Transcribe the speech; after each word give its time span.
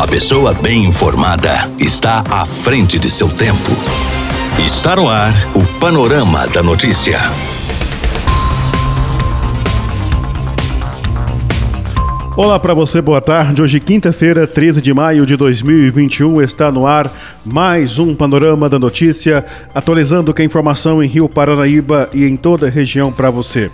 A 0.00 0.08
pessoa 0.08 0.54
bem 0.54 0.86
informada 0.86 1.70
está 1.78 2.24
à 2.30 2.46
frente 2.46 2.98
de 2.98 3.06
seu 3.06 3.28
tempo. 3.28 3.70
Está 4.58 4.96
no 4.96 5.10
ar 5.10 5.34
o 5.54 5.78
Panorama 5.78 6.48
da 6.48 6.62
Notícia. 6.62 7.18
Olá 12.34 12.58
para 12.58 12.72
você, 12.72 13.02
boa 13.02 13.20
tarde. 13.20 13.60
Hoje, 13.60 13.78
quinta-feira, 13.78 14.46
13 14.46 14.80
de 14.80 14.94
maio 14.94 15.26
de 15.26 15.36
2021, 15.36 16.40
está 16.40 16.72
no 16.72 16.86
ar 16.86 17.12
mais 17.44 17.98
um 17.98 18.14
Panorama 18.14 18.70
da 18.70 18.78
Notícia, 18.78 19.44
atualizando 19.74 20.32
que 20.32 20.40
a 20.40 20.46
informação 20.46 21.04
em 21.04 21.06
Rio 21.06 21.28
Paranaíba 21.28 22.08
e 22.14 22.24
em 22.24 22.36
toda 22.36 22.68
a 22.68 22.70
região 22.70 23.12
para 23.12 23.30
você. 23.30 23.70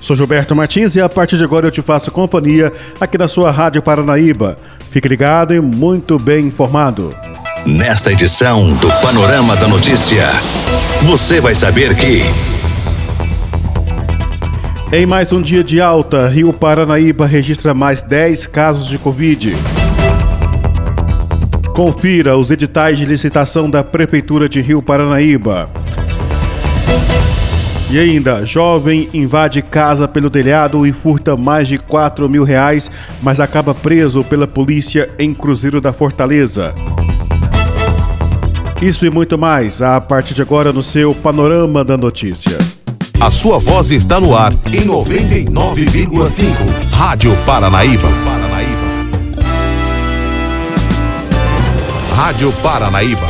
Sou 0.00 0.14
Gilberto 0.14 0.54
Martins 0.54 0.94
e 0.94 1.00
a 1.00 1.08
partir 1.08 1.36
de 1.36 1.44
agora 1.44 1.66
eu 1.66 1.70
te 1.70 1.82
faço 1.82 2.10
companhia 2.10 2.72
aqui 3.00 3.18
na 3.18 3.26
sua 3.26 3.50
Rádio 3.50 3.82
Paranaíba. 3.82 4.56
Fique 4.96 5.08
ligado 5.08 5.52
e 5.52 5.60
muito 5.60 6.18
bem 6.18 6.46
informado. 6.46 7.14
Nesta 7.66 8.10
edição 8.10 8.74
do 8.76 8.88
Panorama 9.02 9.54
da 9.54 9.68
Notícia, 9.68 10.26
você 11.02 11.38
vai 11.38 11.54
saber 11.54 11.94
que. 11.94 12.22
Em 14.90 15.04
mais 15.04 15.32
um 15.32 15.42
dia 15.42 15.62
de 15.62 15.82
alta, 15.82 16.26
Rio 16.30 16.50
Paranaíba 16.50 17.26
registra 17.26 17.74
mais 17.74 18.00
10 18.00 18.46
casos 18.46 18.88
de 18.88 18.96
Covid. 18.96 19.54
Confira 21.74 22.34
os 22.38 22.50
editais 22.50 22.96
de 22.96 23.04
licitação 23.04 23.68
da 23.68 23.84
Prefeitura 23.84 24.48
de 24.48 24.62
Rio 24.62 24.80
Paranaíba. 24.80 25.68
E 27.88 27.98
ainda, 28.00 28.44
jovem 28.44 29.08
invade 29.14 29.62
casa 29.62 30.08
pelo 30.08 30.28
telhado 30.28 30.84
e 30.86 30.92
furta 30.92 31.36
mais 31.36 31.68
de 31.68 31.78
4 31.78 32.28
mil 32.28 32.42
reais, 32.42 32.90
mas 33.22 33.38
acaba 33.38 33.72
preso 33.72 34.24
pela 34.24 34.46
polícia 34.46 35.08
em 35.18 35.32
Cruzeiro 35.32 35.80
da 35.80 35.92
Fortaleza. 35.92 36.74
Isso 38.82 39.06
e 39.06 39.10
muito 39.10 39.38
mais 39.38 39.80
a 39.80 40.00
partir 40.00 40.34
de 40.34 40.42
agora 40.42 40.72
no 40.72 40.82
seu 40.82 41.14
Panorama 41.14 41.84
da 41.84 41.96
Notícia. 41.96 42.58
A 43.20 43.30
sua 43.30 43.58
voz 43.58 43.90
está 43.90 44.20
no 44.20 44.36
ar 44.36 44.52
em 44.66 44.86
99,5. 44.86 46.54
Rádio 46.90 47.34
Paranaíba. 47.46 48.08
Rádio 52.14 52.52
Paranaíba. 52.62 53.28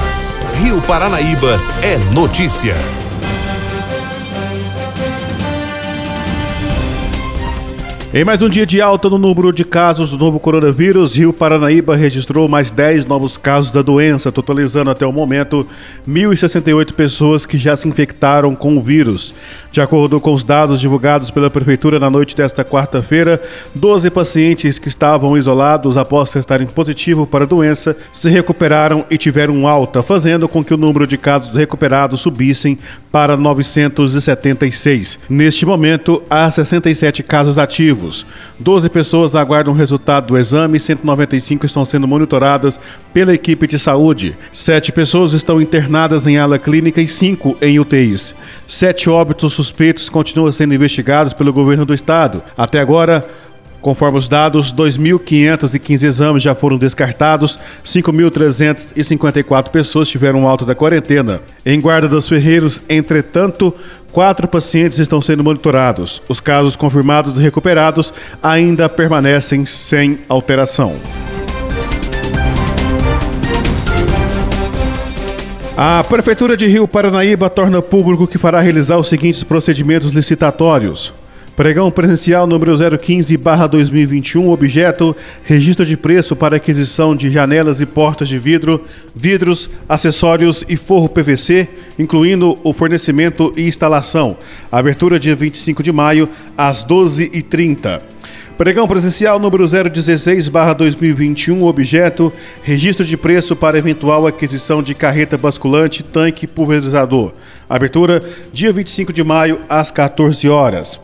Rio 0.61 0.81
Paranaíba 0.83 1.61
é 1.83 1.99
notícia. 2.13 2.75
Em 8.15 8.25
mais 8.25 8.41
um 8.41 8.49
dia 8.49 8.65
de 8.65 8.81
alta 8.81 9.11
no 9.11 9.19
número 9.19 9.53
de 9.53 9.65
casos 9.65 10.11
do 10.11 10.17
novo 10.17 10.39
coronavírus, 10.39 11.17
Rio 11.17 11.33
Paranaíba 11.33 11.97
registrou 11.97 12.47
mais 12.47 12.71
10 12.71 13.05
novos 13.05 13.37
casos 13.37 13.73
da 13.73 13.83
doença, 13.83 14.31
totalizando 14.31 14.91
até 14.93 15.05
o 15.05 15.13
momento 15.13 15.67
1.068 16.09 16.93
pessoas 16.93 17.45
que 17.45 17.59
já 17.59 17.77
se 17.77 17.89
infectaram 17.89 18.55
com 18.55 18.79
o 18.79 18.81
vírus. 18.81 19.35
De 19.73 19.81
acordo 19.81 20.21
com 20.21 20.33
os 20.33 20.45
dados 20.45 20.81
divulgados 20.81 21.33
pela 21.33 21.51
Prefeitura 21.51 21.99
na 21.99 22.09
noite 22.09 22.37
desta 22.37 22.65
quarta-feira, 22.65 23.43
12 23.75 24.09
pacientes 24.11 24.79
que 24.79 24.89
estavam 24.89 25.37
isolados 25.37 25.97
após 25.97 26.31
testarem 26.31 26.69
positivo 26.69 27.27
para 27.27 27.45
a 27.45 27.49
doença 27.49 27.97
se 28.13 28.31
recuperaram 28.31 29.05
e 29.11 29.19
tiveram 29.19 29.67
alta, 29.67 30.01
fazendo 30.01 30.49
com 30.49 30.65
que 30.65 30.73
o 30.73 30.79
número 30.79 31.09
de 31.09 31.19
casos 31.19 31.57
recuperados 31.57 32.21
subissem 32.21 32.79
para 33.11 33.37
976. 33.37 35.19
Neste 35.29 35.67
momento, 35.67 36.23
há 36.31 36.49
67 36.49 37.25
casos 37.25 37.59
ativos 37.59 37.97
positivos. 38.07 38.27
12 38.59 38.89
pessoas 38.89 39.35
aguardam 39.35 39.75
o 39.75 39.77
resultado 39.77 40.29
do 40.29 40.39
exame 40.39 40.77
e 40.77 40.81
195 40.81 41.67
estão 41.67 41.85
sendo 41.85 42.07
monitoradas 42.07 42.79
pela 43.13 43.35
equipe 43.35 43.67
de 43.67 43.79
saúde. 43.79 44.37
Sete 44.53 44.93
pessoas 44.93 45.33
estão 45.33 45.61
internadas 45.61 46.27
em 46.27 46.39
ala 46.39 46.59
clínica 46.59 47.01
e 47.01 47.09
cinco 47.09 47.57
em 47.61 47.79
UTIs. 47.79 48.35
Sete 48.67 49.11
óbitos 49.11 49.53
suspeitos 49.53 50.09
continuam 50.09 50.53
sendo 50.53 50.75
investigados 50.75 51.33
pelo 51.33 51.53
governo 51.53 51.85
do 51.85 51.95
estado. 51.95 52.43
Até 52.57 52.81
agora, 52.81 53.29
Conforme 53.81 54.19
os 54.19 54.29
dados, 54.29 54.73
2.515 54.73 56.05
exames 56.05 56.43
já 56.43 56.55
foram 56.55 56.77
descartados, 56.77 57.59
5.354 57.85 59.71
pessoas 59.71 60.09
tiveram 60.09 60.49
alta 60.49 60.65
da 60.65 60.75
quarentena. 60.75 61.41
Em 61.65 61.81
Guarda 61.81 62.09
dos 62.09 62.29
Ferreiros, 62.29 62.83
entretanto, 62.89 63.73
quatro 64.11 64.49
pacientes 64.49 64.99
estão 64.99 65.21
sendo 65.21 65.45
monitorados. 65.45 66.21
Os 66.29 66.41
casos 66.41 66.75
confirmados 66.75 67.39
e 67.39 67.43
recuperados 67.43 68.13
ainda 68.43 68.89
permanecem 68.89 69.65
sem 69.65 70.19
alteração. 70.29 70.97
A 75.79 76.03
Prefeitura 76.03 76.57
de 76.57 76.67
Rio 76.67 76.89
Paranaíba 76.89 77.51
torna 77.51 77.83
público 77.83 78.27
que 78.27 78.39
fará 78.39 78.61
realizar 78.61 78.97
os 78.97 79.09
seguintes 79.09 79.43
procedimentos 79.43 80.11
licitatórios. 80.11 81.13
Pregão 81.57 81.91
presencial 81.91 82.47
número 82.47 82.75
015/2021, 82.75 84.51
objeto 84.51 85.17
registro 85.43 85.87
de 85.87 85.97
preço 85.97 86.37
para 86.37 86.57
aquisição 86.57 87.17
de 87.17 87.31
janelas 87.31 87.81
e 87.81 87.87
portas 87.87 88.29
de 88.29 88.39
vidro, 88.39 88.85
vidros, 89.15 89.71
acessórios 89.89 90.67
e 90.69 90.77
forro 90.77 91.09
PVC, 91.09 91.67
incluindo 91.99 92.59
o 92.63 92.75
fornecimento 92.75 93.55
e 93.57 93.63
instalação. 93.63 94.37
Abertura 94.71 95.19
dia 95.19 95.35
25 95.35 95.83
de 95.83 95.91
maio 95.91 96.29
às 96.59 96.85
12h30. 96.85 98.03
Pregão 98.59 98.87
presencial 98.87 99.39
número 99.39 99.65
016/2021, 99.65 101.63
objeto 101.63 102.31
registro 102.63 103.05
de 103.05 103.17
preço 103.17 103.57
para 103.57 103.79
eventual 103.79 104.27
aquisição 104.27 104.83
de 104.83 104.95
carreta 104.95 105.39
basculante, 105.39 106.05
tanque 106.05 106.47
pulverizador. 106.47 107.33
Abertura 107.67 108.23
dia 108.53 108.73
25 108.73 109.11
de 109.11 109.25
maio 109.25 109.59
às 109.71 109.91
14 109.91 110.47
horas. 110.51 111.01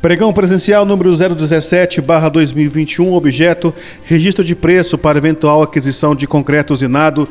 Pregão 0.00 0.32
presencial 0.32 0.84
número 0.84 1.10
017/2021, 1.10 3.12
objeto 3.12 3.74
registro 4.04 4.44
de 4.44 4.54
preço 4.54 4.98
para 4.98 5.18
eventual 5.18 5.62
aquisição 5.62 6.14
de 6.14 6.26
concreto 6.26 6.74
usinado 6.74 7.28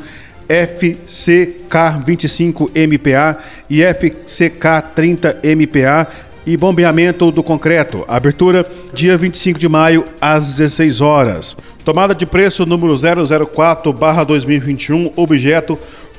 FCK 0.48 2.04
25 2.04 2.70
MPA 2.74 3.38
e 3.70 3.82
FCK 3.82 4.82
30 4.94 5.38
MPA 5.42 6.08
e 6.46 6.56
bombeamento 6.56 7.32
do 7.32 7.42
concreto. 7.42 8.04
Abertura 8.06 8.64
dia 8.94 9.16
25 9.16 9.58
de 9.58 9.68
maio 9.68 10.04
às 10.20 10.56
16 10.56 11.00
horas. 11.00 11.56
Tomada 11.84 12.14
de 12.14 12.24
preço 12.26 12.66
número 12.66 12.94
004/2021, 12.94 15.12
objeto 15.16 15.76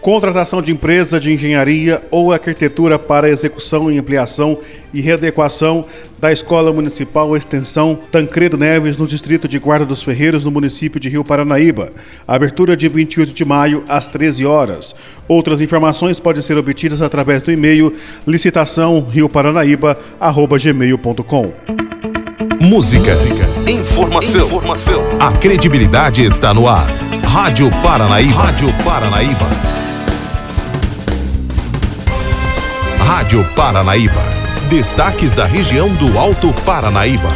contratação 0.08 0.62
de 0.62 0.72
empresa 0.72 1.20
de 1.20 1.34
engenharia 1.34 2.02
ou 2.10 2.32
arquitetura 2.32 2.98
para 2.98 3.30
execução 3.30 3.92
e 3.92 4.00
ampliação 4.00 4.58
e 4.94 5.02
readequação 5.02 5.84
da 6.18 6.32
Escola 6.32 6.72
Municipal 6.72 7.36
Extensão 7.36 8.00
Tancredo 8.10 8.58
Neves, 8.58 8.96
no 8.96 9.06
distrito 9.06 9.50
de 9.50 9.60
Guarda 9.60 9.86
dos 9.86 10.02
Ferreiros, 10.02 10.46
no 10.46 10.52
município 10.52 10.98
de 10.98 11.10
Rio 11.10 11.26
Paranaíba. 11.26 11.92
Abertura 12.26 12.78
de 12.78 12.88
28 12.88 13.34
de 13.34 13.44
maio, 13.44 13.84
às 13.90 14.08
13 14.08 14.46
horas. 14.46 14.96
Outras 15.28 15.60
informações 15.60 16.22
podem 16.22 16.42
ser 16.42 16.58
obtidas 16.58 17.02
através 17.02 17.44
do 17.44 17.52
e-mail 17.52 17.92
licitação 18.26 19.06
rioparanaíba.gmail.com. 19.12 21.54
Música, 22.62 23.12
informação, 23.70 24.46
informação. 24.46 25.04
A 25.20 25.34
credibilidade 25.34 26.24
está 26.24 26.54
no 26.54 26.66
ar. 26.66 26.88
Rádio 27.26 27.70
Paranaíba. 27.84 28.42
Rádio 28.42 28.74
Paranaíba. 28.86 29.87
Rádio 33.08 33.42
Paranaíba. 33.56 34.22
Destaques 34.70 35.32
da 35.32 35.46
região 35.46 35.88
do 35.94 36.20
Alto 36.20 36.54
Paranaíba. 36.66 37.30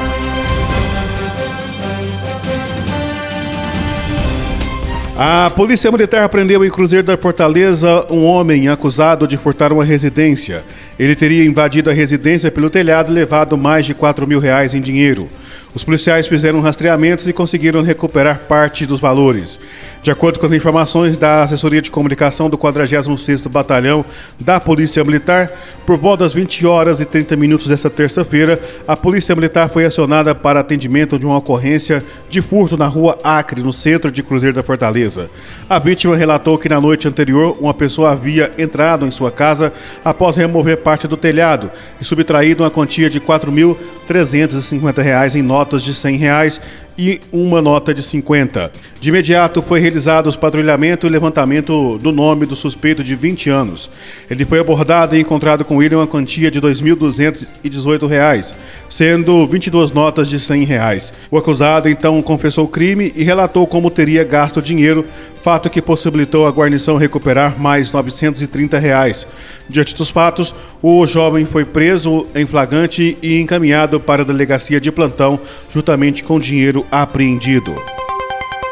A 5.18 5.50
Polícia 5.52 5.90
Militar 5.90 6.28
prendeu 6.28 6.66
em 6.66 6.70
Cruzeiro 6.70 7.08
da 7.08 7.18
Fortaleza 7.18 8.06
um 8.10 8.26
homem 8.26 8.68
acusado 8.68 9.26
de 9.26 9.38
furtar 9.38 9.72
uma 9.72 9.86
residência. 9.86 10.62
Ele 11.00 11.16
teria 11.16 11.46
invadido 11.46 11.90
a 11.90 11.94
residência 11.94 12.52
pelo 12.52 12.70
telhado 12.70 13.10
e 13.10 13.16
levado 13.16 13.58
mais 13.58 13.86
de 13.86 13.94
4 13.94 14.28
mil 14.28 14.40
reais 14.40 14.74
em 14.74 14.82
dinheiro. 14.82 15.30
Os 15.74 15.86
policiais 15.86 16.28
fizeram 16.28 16.60
rastreamentos 16.60 17.26
e 17.28 17.34
conseguiram 17.34 17.82
recuperar 17.82 18.40
parte 18.40 18.86
dos 18.86 19.00
valores. 19.00 19.58
De 20.04 20.12
acordo 20.12 20.40
com 20.40 20.48
as 20.48 20.52
informações 20.52 21.16
da 21.16 21.44
Assessoria 21.44 21.82
de 21.82 21.92
Comunicação 21.92 22.50
do 22.50 22.58
46º 22.58 23.48
Batalhão 23.48 24.04
da 24.40 24.60
Polícia 24.60 25.04
Militar, 25.04 25.52
por 25.86 25.96
volta 25.96 26.24
das 26.24 26.34
20 26.34 26.66
horas 26.66 27.00
e 27.00 27.06
30 27.06 27.36
minutos 27.36 27.68
desta 27.68 27.88
terça-feira, 27.88 28.60
a 28.88 28.98
Polícia 28.98 29.36
Militar 29.36 29.70
foi 29.70 29.86
acionada 29.86 30.34
para 30.34 30.60
atendimento 30.60 31.20
de 31.20 31.26
uma 31.26 31.38
ocorrência 31.38 32.04
de 32.30 32.42
furto 32.42 32.76
na 32.76 32.88
rua 32.88 33.20
Acre, 33.24 33.62
no 33.62 33.72
centro 33.72 34.12
de 34.12 34.24
Cruzeiro 34.24 34.56
da 34.56 34.64
Fortaleza. 34.64 35.30
A 35.70 35.78
vítima 35.78 36.18
relatou 36.18 36.58
que 36.58 36.68
na 36.68 36.82
noite 36.82 37.08
anterior 37.08 37.56
uma 37.60 37.74
pessoa 37.74 38.12
havia 38.12 38.52
entrado 38.58 39.06
em 39.06 39.12
sua 39.12 39.32
casa 39.32 39.72
após 40.04 40.36
remover 40.36 40.78
parte 40.78 41.08
do 41.08 41.16
telhado 41.16 41.70
e 42.00 42.06
subtraído 42.06 42.64
uma 42.64 42.72
quantia 42.72 43.08
de 43.08 43.20
R$ 43.20 43.26
4.350 43.26 45.36
em 45.36 45.44
notas 45.44 45.61
notas 45.62 45.84
de 45.84 45.94
100 45.94 46.18
reais 46.18 46.60
e 46.98 47.22
uma 47.32 47.62
nota 47.62 47.94
de 47.94 48.02
50. 48.02 48.72
De 49.00 49.10
imediato 49.10 49.62
foi 49.62 49.80
realizado 49.80 50.28
o 50.28 50.38
patrulhamento 50.38 51.06
e 51.06 51.10
levantamento 51.10 51.98
do 52.00 52.12
nome 52.12 52.46
do 52.46 52.56
suspeito 52.56 53.04
de 53.04 53.16
20 53.16 53.50
anos. 53.50 53.90
Ele 54.30 54.44
foi 54.44 54.60
abordado 54.60 55.16
e 55.16 55.22
encontrado 55.22 55.64
com 55.64 55.82
ele 55.82 55.96
uma 55.96 56.08
quantia 56.08 56.52
de 56.52 56.60
R$ 56.60 56.68
2.218, 56.68 58.54
sendo 58.90 59.48
22 59.48 59.92
notas 59.92 60.28
de 60.30 60.40
100 60.40 60.64
reais. 60.64 61.14
O 61.30 61.38
acusado 61.38 61.88
então 61.88 62.22
confessou 62.22 62.66
o 62.66 62.70
crime 62.70 63.14
e 63.16 63.24
relatou 63.24 63.66
como 63.68 63.90
teria 63.90 64.24
gasto 64.24 64.62
dinheiro, 64.62 65.06
fato 65.42 65.70
que 65.70 65.82
possibilitou 65.82 66.46
a 66.46 66.52
guarnição 66.52 66.98
recuperar 66.98 67.60
mais 67.60 67.92
930 67.92 68.78
reais. 68.78 69.28
Diante 69.68 69.96
dos 69.96 70.10
fatos, 70.10 70.54
o 70.82 71.06
jovem 71.08 71.46
foi 71.46 71.66
preso 71.66 72.28
em 72.36 72.46
flagrante 72.46 73.18
e 73.22 73.40
encaminhado 73.40 74.00
para 74.00 74.22
a 74.22 74.26
delegacia 74.26 74.80
de 74.80 74.92
plantão, 74.92 75.40
juntamente 75.74 76.24
com 76.24 76.40
dinheiro 76.40 76.86
apreendido. 76.92 77.76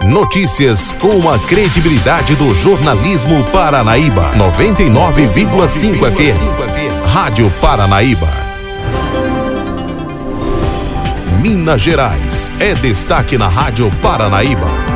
Notícias 0.04 0.94
com 0.94 1.30
a 1.30 1.38
credibilidade 1.39 2.33
do 2.36 2.54
jornalismo 2.54 3.44
Paranaíba. 3.51 4.31
99,5 4.36 6.12
FM. 6.12 7.06
Rádio 7.06 7.51
Paranaíba. 7.60 8.30
Minas 11.42 11.81
Gerais 11.81 12.50
é 12.60 12.74
destaque 12.74 13.38
na 13.38 13.48
Rádio 13.48 13.92
Paranaíba. 14.01 14.88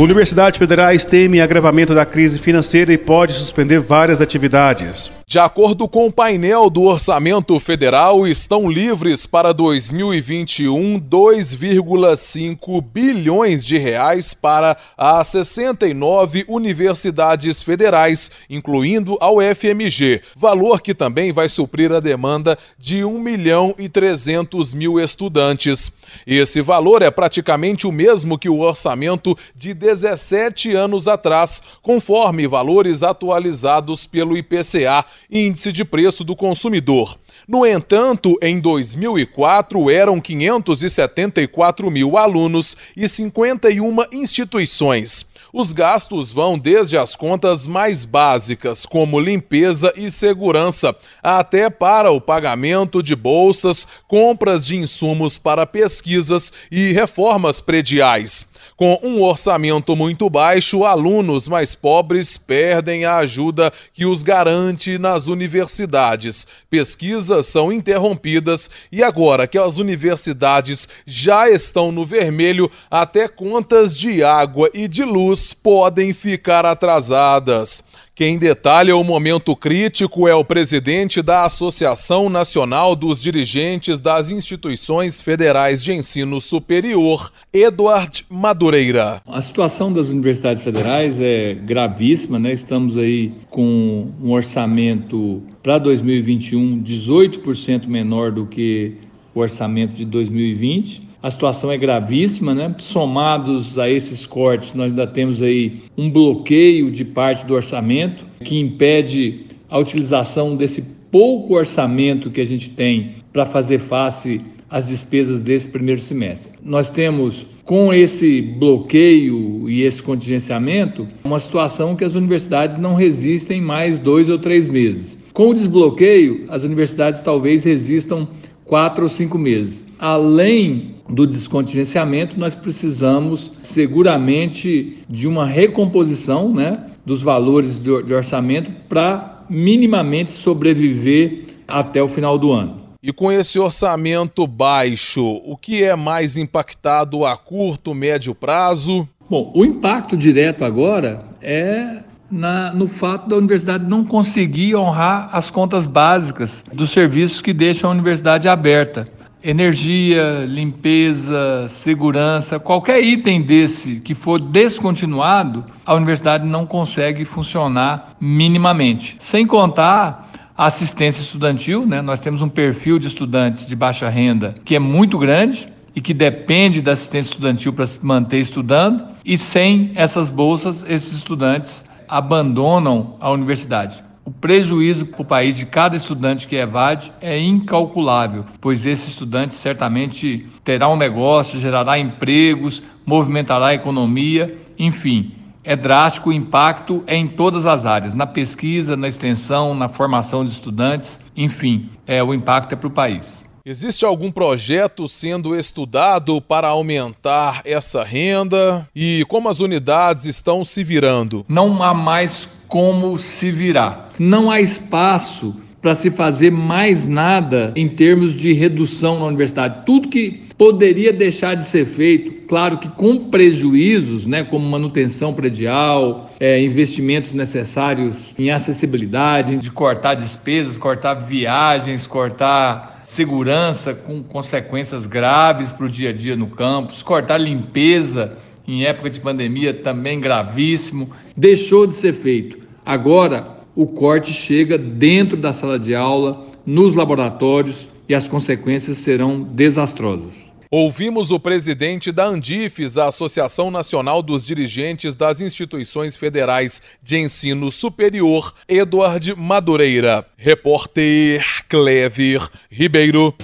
Universidades 0.00 0.60
federais 0.60 1.04
temem 1.04 1.40
agravamento 1.40 1.92
da 1.92 2.04
crise 2.04 2.38
financeira 2.38 2.92
e 2.92 2.96
pode 2.96 3.32
suspender 3.32 3.80
várias 3.80 4.20
atividades. 4.20 5.10
De 5.28 5.38
acordo 5.38 5.86
com 5.86 6.06
o 6.06 6.10
painel 6.10 6.70
do 6.70 6.84
Orçamento 6.84 7.60
Federal, 7.60 8.26
estão 8.26 8.66
livres 8.66 9.26
para 9.26 9.52
2021 9.52 10.98
2,5 10.98 12.82
bilhões 12.82 13.62
de 13.62 13.76
reais 13.76 14.32
para 14.32 14.74
as 14.96 15.28
69 15.28 16.46
universidades 16.48 17.62
federais, 17.62 18.30
incluindo 18.48 19.18
a 19.20 19.30
UFMG, 19.30 20.22
valor 20.34 20.80
que 20.80 20.94
também 20.94 21.30
vai 21.30 21.46
suprir 21.46 21.92
a 21.92 22.00
demanda 22.00 22.56
de 22.78 23.04
1 23.04 23.18
milhão 23.20 23.74
e 23.78 23.86
300 23.86 24.72
mil 24.72 24.98
estudantes. 24.98 25.92
Esse 26.26 26.62
valor 26.62 27.02
é 27.02 27.10
praticamente 27.10 27.86
o 27.86 27.92
mesmo 27.92 28.38
que 28.38 28.48
o 28.48 28.60
orçamento 28.60 29.36
de 29.54 29.74
17 29.74 30.74
anos 30.74 31.06
atrás, 31.06 31.62
conforme 31.82 32.46
valores 32.46 33.02
atualizados 33.02 34.06
pelo 34.06 34.34
IPCA 34.34 35.04
Índice 35.30 35.72
de 35.72 35.84
Preço 35.84 36.24
do 36.24 36.34
Consumidor. 36.34 37.18
No 37.46 37.64
entanto, 37.64 38.36
em 38.42 38.58
2004 38.58 39.90
eram 39.90 40.20
574 40.20 41.90
mil 41.90 42.16
alunos 42.16 42.76
e 42.96 43.08
51 43.08 43.96
instituições. 44.12 45.26
Os 45.52 45.72
gastos 45.72 46.30
vão 46.30 46.58
desde 46.58 46.98
as 46.98 47.16
contas 47.16 47.66
mais 47.66 48.04
básicas, 48.04 48.84
como 48.84 49.18
limpeza 49.18 49.92
e 49.96 50.10
segurança, 50.10 50.94
até 51.22 51.70
para 51.70 52.10
o 52.10 52.20
pagamento 52.20 53.02
de 53.02 53.16
bolsas, 53.16 53.86
compras 54.06 54.66
de 54.66 54.76
insumos 54.76 55.38
para 55.38 55.66
pesquisas 55.66 56.52
e 56.70 56.92
reformas 56.92 57.62
prediais. 57.62 58.46
Com 58.76 58.98
um 59.02 59.22
orçamento 59.22 59.96
muito 59.96 60.28
baixo, 60.30 60.84
alunos 60.84 61.48
mais 61.48 61.74
pobres 61.74 62.38
perdem 62.38 63.04
a 63.04 63.16
ajuda 63.16 63.72
que 63.92 64.06
os 64.06 64.22
garante 64.22 64.98
nas 64.98 65.28
universidades. 65.28 66.46
Pesquisas 66.70 67.46
são 67.46 67.72
interrompidas 67.72 68.70
e 68.90 69.02
agora 69.02 69.46
que 69.46 69.58
as 69.58 69.78
universidades 69.78 70.88
já 71.06 71.48
estão 71.48 71.90
no 71.90 72.04
vermelho, 72.04 72.70
até 72.90 73.28
contas 73.28 73.96
de 73.96 74.22
água 74.22 74.70
e 74.72 74.86
de 74.86 75.02
luz 75.02 75.52
podem 75.52 76.12
ficar 76.12 76.64
atrasadas. 76.64 77.82
Quem 78.18 78.36
detalha 78.36 78.96
o 78.96 79.04
momento 79.04 79.54
crítico 79.54 80.26
é 80.26 80.34
o 80.34 80.44
presidente 80.44 81.22
da 81.22 81.44
Associação 81.44 82.28
Nacional 82.28 82.96
dos 82.96 83.22
Dirigentes 83.22 84.00
das 84.00 84.32
Instituições 84.32 85.22
Federais 85.22 85.84
de 85.84 85.92
Ensino 85.92 86.40
Superior, 86.40 87.30
Eduard 87.52 88.24
Madureira. 88.28 89.22
A 89.24 89.40
situação 89.40 89.92
das 89.92 90.08
universidades 90.08 90.64
federais 90.64 91.20
é 91.20 91.54
gravíssima, 91.54 92.40
né? 92.40 92.52
Estamos 92.52 92.96
aí 92.96 93.32
com 93.50 94.08
um 94.20 94.32
orçamento 94.32 95.40
para 95.62 95.78
2021 95.78 96.82
18% 96.82 97.86
menor 97.86 98.32
do 98.32 98.46
que 98.46 98.94
o 99.32 99.38
orçamento 99.38 99.94
de 99.94 100.04
2020 100.04 101.06
a 101.22 101.30
situação 101.30 101.70
é 101.70 101.76
gravíssima, 101.76 102.54
né? 102.54 102.74
Somados 102.78 103.78
a 103.78 103.90
esses 103.90 104.24
cortes, 104.24 104.74
nós 104.74 104.90
ainda 104.90 105.06
temos 105.06 105.42
aí 105.42 105.82
um 105.96 106.10
bloqueio 106.10 106.90
de 106.90 107.04
parte 107.04 107.44
do 107.44 107.54
orçamento 107.54 108.24
que 108.44 108.58
impede 108.58 109.46
a 109.68 109.78
utilização 109.78 110.56
desse 110.56 110.82
pouco 111.10 111.54
orçamento 111.54 112.30
que 112.30 112.40
a 112.40 112.46
gente 112.46 112.70
tem 112.70 113.16
para 113.32 113.46
fazer 113.46 113.78
face 113.78 114.40
às 114.70 114.88
despesas 114.88 115.42
desse 115.42 115.68
primeiro 115.68 116.00
semestre. 116.00 116.52
Nós 116.62 116.90
temos 116.90 117.46
com 117.64 117.92
esse 117.92 118.40
bloqueio 118.40 119.68
e 119.68 119.82
esse 119.82 120.02
contingenciamento, 120.02 121.06
uma 121.22 121.38
situação 121.38 121.94
que 121.94 122.04
as 122.04 122.14
universidades 122.14 122.78
não 122.78 122.94
resistem 122.94 123.60
mais 123.60 123.98
dois 123.98 124.30
ou 124.30 124.38
três 124.38 124.70
meses. 124.70 125.18
Com 125.34 125.50
o 125.50 125.54
desbloqueio, 125.54 126.46
as 126.48 126.62
universidades 126.62 127.20
talvez 127.20 127.64
resistam 127.64 128.26
quatro 128.64 129.04
ou 129.04 129.10
cinco 129.10 129.36
meses. 129.36 129.84
Além 129.98 130.94
do 131.08 131.26
descontingenciamento, 131.26 132.38
nós 132.38 132.54
precisamos 132.54 133.50
seguramente 133.62 134.98
de 135.08 135.26
uma 135.26 135.46
recomposição 135.46 136.52
né, 136.52 136.86
dos 137.04 137.22
valores 137.22 137.80
de, 137.80 137.90
orçamento 137.90 138.70
para 138.88 139.44
minimamente 139.48 140.30
sobreviver 140.30 141.44
até 141.66 142.02
o 142.02 142.08
final 142.08 142.38
do 142.38 142.52
ano. 142.52 142.78
E 143.02 143.12
com 143.12 143.32
esse 143.32 143.58
orçamento 143.58 144.46
baixo, 144.46 145.24
o 145.44 145.56
que 145.56 145.82
é 145.82 145.96
mais 145.96 146.36
impactado 146.36 147.24
a 147.24 147.36
curto, 147.36 147.94
médio 147.94 148.34
prazo? 148.34 149.08
Bom, 149.30 149.52
o 149.54 149.64
impacto 149.64 150.16
direto 150.16 150.64
agora 150.64 151.24
é 151.40 152.02
na, 152.30 152.74
no 152.74 152.86
fato 152.86 153.28
da 153.28 153.36
universidade 153.36 153.84
não 153.84 154.04
conseguir 154.04 154.74
honrar 154.74 155.30
as 155.32 155.50
contas 155.50 155.86
básicas 155.86 156.64
dos 156.72 156.90
serviços 156.90 157.40
que 157.40 157.52
deixam 157.52 157.90
a 157.90 157.92
universidade 157.94 158.48
aberta 158.48 159.08
energia, 159.42 160.44
limpeza, 160.46 161.66
segurança, 161.68 162.58
qualquer 162.58 163.02
item 163.02 163.42
desse 163.42 164.00
que 164.00 164.14
for 164.14 164.40
descontinuado, 164.40 165.64
a 165.86 165.94
universidade 165.94 166.46
não 166.46 166.66
consegue 166.66 167.24
funcionar 167.24 168.16
minimamente. 168.20 169.16
Sem 169.20 169.46
contar 169.46 170.28
a 170.56 170.66
assistência 170.66 171.22
estudantil, 171.22 171.86
né? 171.86 172.02
nós 172.02 172.18
temos 172.18 172.42
um 172.42 172.48
perfil 172.48 172.98
de 172.98 173.06
estudantes 173.06 173.66
de 173.66 173.76
baixa 173.76 174.08
renda 174.08 174.54
que 174.64 174.74
é 174.74 174.78
muito 174.78 175.16
grande 175.16 175.68
e 175.94 176.00
que 176.00 176.12
depende 176.12 176.80
da 176.80 176.92
assistência 176.92 177.30
estudantil 177.30 177.72
para 177.72 177.86
se 177.86 178.04
manter 178.04 178.38
estudando, 178.38 179.04
e 179.24 179.36
sem 179.36 179.90
essas 179.94 180.30
bolsas, 180.30 180.84
esses 180.88 181.12
estudantes 181.12 181.84
abandonam 182.08 183.16
a 183.20 183.30
universidade. 183.30 184.02
O 184.28 184.30
prejuízo 184.30 185.06
para 185.06 185.22
o 185.22 185.24
país 185.24 185.56
de 185.56 185.64
cada 185.64 185.96
estudante 185.96 186.46
que 186.46 186.54
evade 186.54 187.10
é 187.18 187.40
incalculável, 187.40 188.44
pois 188.60 188.84
esse 188.84 189.08
estudante 189.08 189.54
certamente 189.54 190.46
terá 190.62 190.86
um 190.86 190.98
negócio, 190.98 191.58
gerará 191.58 191.98
empregos, 191.98 192.82
movimentará 193.06 193.68
a 193.68 193.74
economia, 193.74 194.54
enfim. 194.78 195.32
É 195.64 195.74
drástico 195.74 196.28
o 196.28 196.32
impacto 196.34 197.02
em 197.08 197.26
todas 197.26 197.64
as 197.64 197.86
áreas, 197.86 198.12
na 198.12 198.26
pesquisa, 198.26 198.98
na 198.98 199.08
extensão, 199.08 199.74
na 199.74 199.88
formação 199.88 200.44
de 200.44 200.50
estudantes, 200.50 201.18
enfim, 201.34 201.88
é, 202.06 202.22
o 202.22 202.34
impacto 202.34 202.74
é 202.74 202.76
para 202.76 202.88
o 202.88 202.90
país. 202.90 203.48
Existe 203.64 204.04
algum 204.04 204.30
projeto 204.30 205.08
sendo 205.08 205.56
estudado 205.56 206.38
para 206.40 206.68
aumentar 206.68 207.62
essa 207.64 208.04
renda? 208.04 208.86
E 208.94 209.24
como 209.26 209.48
as 209.48 209.60
unidades 209.60 210.26
estão 210.26 210.62
se 210.64 210.84
virando? 210.84 211.46
Não 211.48 211.82
há 211.82 211.94
mais 211.94 212.48
como 212.68 213.18
se 213.18 213.50
virar. 213.50 214.10
Não 214.18 214.50
há 214.50 214.60
espaço 214.60 215.54
para 215.80 215.94
se 215.94 216.10
fazer 216.10 216.50
mais 216.50 217.08
nada 217.08 217.72
em 217.74 217.88
termos 217.88 218.34
de 218.34 218.52
redução 218.52 219.18
na 219.18 219.26
universidade. 219.26 219.86
Tudo 219.86 220.08
que 220.08 220.42
poderia 220.58 221.12
deixar 221.12 221.54
de 221.54 221.64
ser 221.64 221.86
feito, 221.86 222.46
claro 222.48 222.78
que 222.78 222.88
com 222.88 223.30
prejuízos, 223.30 224.26
né, 224.26 224.42
como 224.42 224.68
manutenção 224.68 225.32
predial, 225.32 226.30
é, 226.40 226.60
investimentos 226.60 227.32
necessários 227.32 228.34
em 228.36 228.50
acessibilidade, 228.50 229.56
de 229.56 229.70
cortar 229.70 230.14
despesas, 230.14 230.76
cortar 230.76 231.14
viagens, 231.14 232.08
cortar 232.08 233.02
segurança 233.04 233.94
com 233.94 234.22
consequências 234.22 235.06
graves 235.06 235.72
para 235.72 235.86
o 235.86 235.88
dia 235.88 236.10
a 236.10 236.12
dia 236.12 236.36
no 236.36 236.48
campus, 236.48 237.02
cortar 237.02 237.38
limpeza 237.38 238.36
em 238.68 238.84
época 238.84 239.08
de 239.08 239.18
pandemia 239.18 239.72
também 239.72 240.20
gravíssimo, 240.20 241.10
deixou 241.34 241.86
de 241.86 241.94
ser 241.94 242.12
feito. 242.12 242.58
Agora, 242.84 243.58
o 243.74 243.86
corte 243.86 244.32
chega 244.32 244.76
dentro 244.76 245.36
da 245.36 245.52
sala 245.52 245.78
de 245.78 245.94
aula, 245.94 246.46
nos 246.66 246.94
laboratórios 246.94 247.88
e 248.06 248.14
as 248.14 248.28
consequências 248.28 248.98
serão 248.98 249.42
desastrosas. 249.42 250.46
Ouvimos 250.70 251.30
o 251.30 251.40
presidente 251.40 252.12
da 252.12 252.26
Andifes, 252.26 252.98
a 252.98 253.06
Associação 253.06 253.70
Nacional 253.70 254.22
dos 254.22 254.44
Dirigentes 254.44 255.16
das 255.16 255.40
Instituições 255.40 256.14
Federais 256.14 256.82
de 257.02 257.16
Ensino 257.16 257.70
Superior, 257.70 258.52
Eduard 258.68 259.34
Madureira. 259.34 260.26
Repórter 260.36 261.42
Clever 261.70 262.46
Ribeiro. 262.70 263.34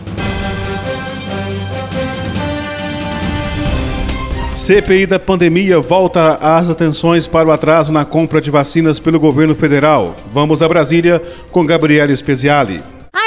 CPI 4.64 5.04
da 5.04 5.20
pandemia 5.20 5.78
volta 5.78 6.38
as 6.40 6.70
atenções 6.70 7.28
para 7.28 7.46
o 7.46 7.52
atraso 7.52 7.92
na 7.92 8.02
compra 8.02 8.40
de 8.40 8.50
vacinas 8.50 8.98
pelo 8.98 9.20
governo 9.20 9.54
federal. 9.54 10.16
Vamos 10.32 10.62
a 10.62 10.68
Brasília 10.70 11.20
com 11.52 11.66
Gabriela 11.66 12.16
Speziali. 12.16 12.82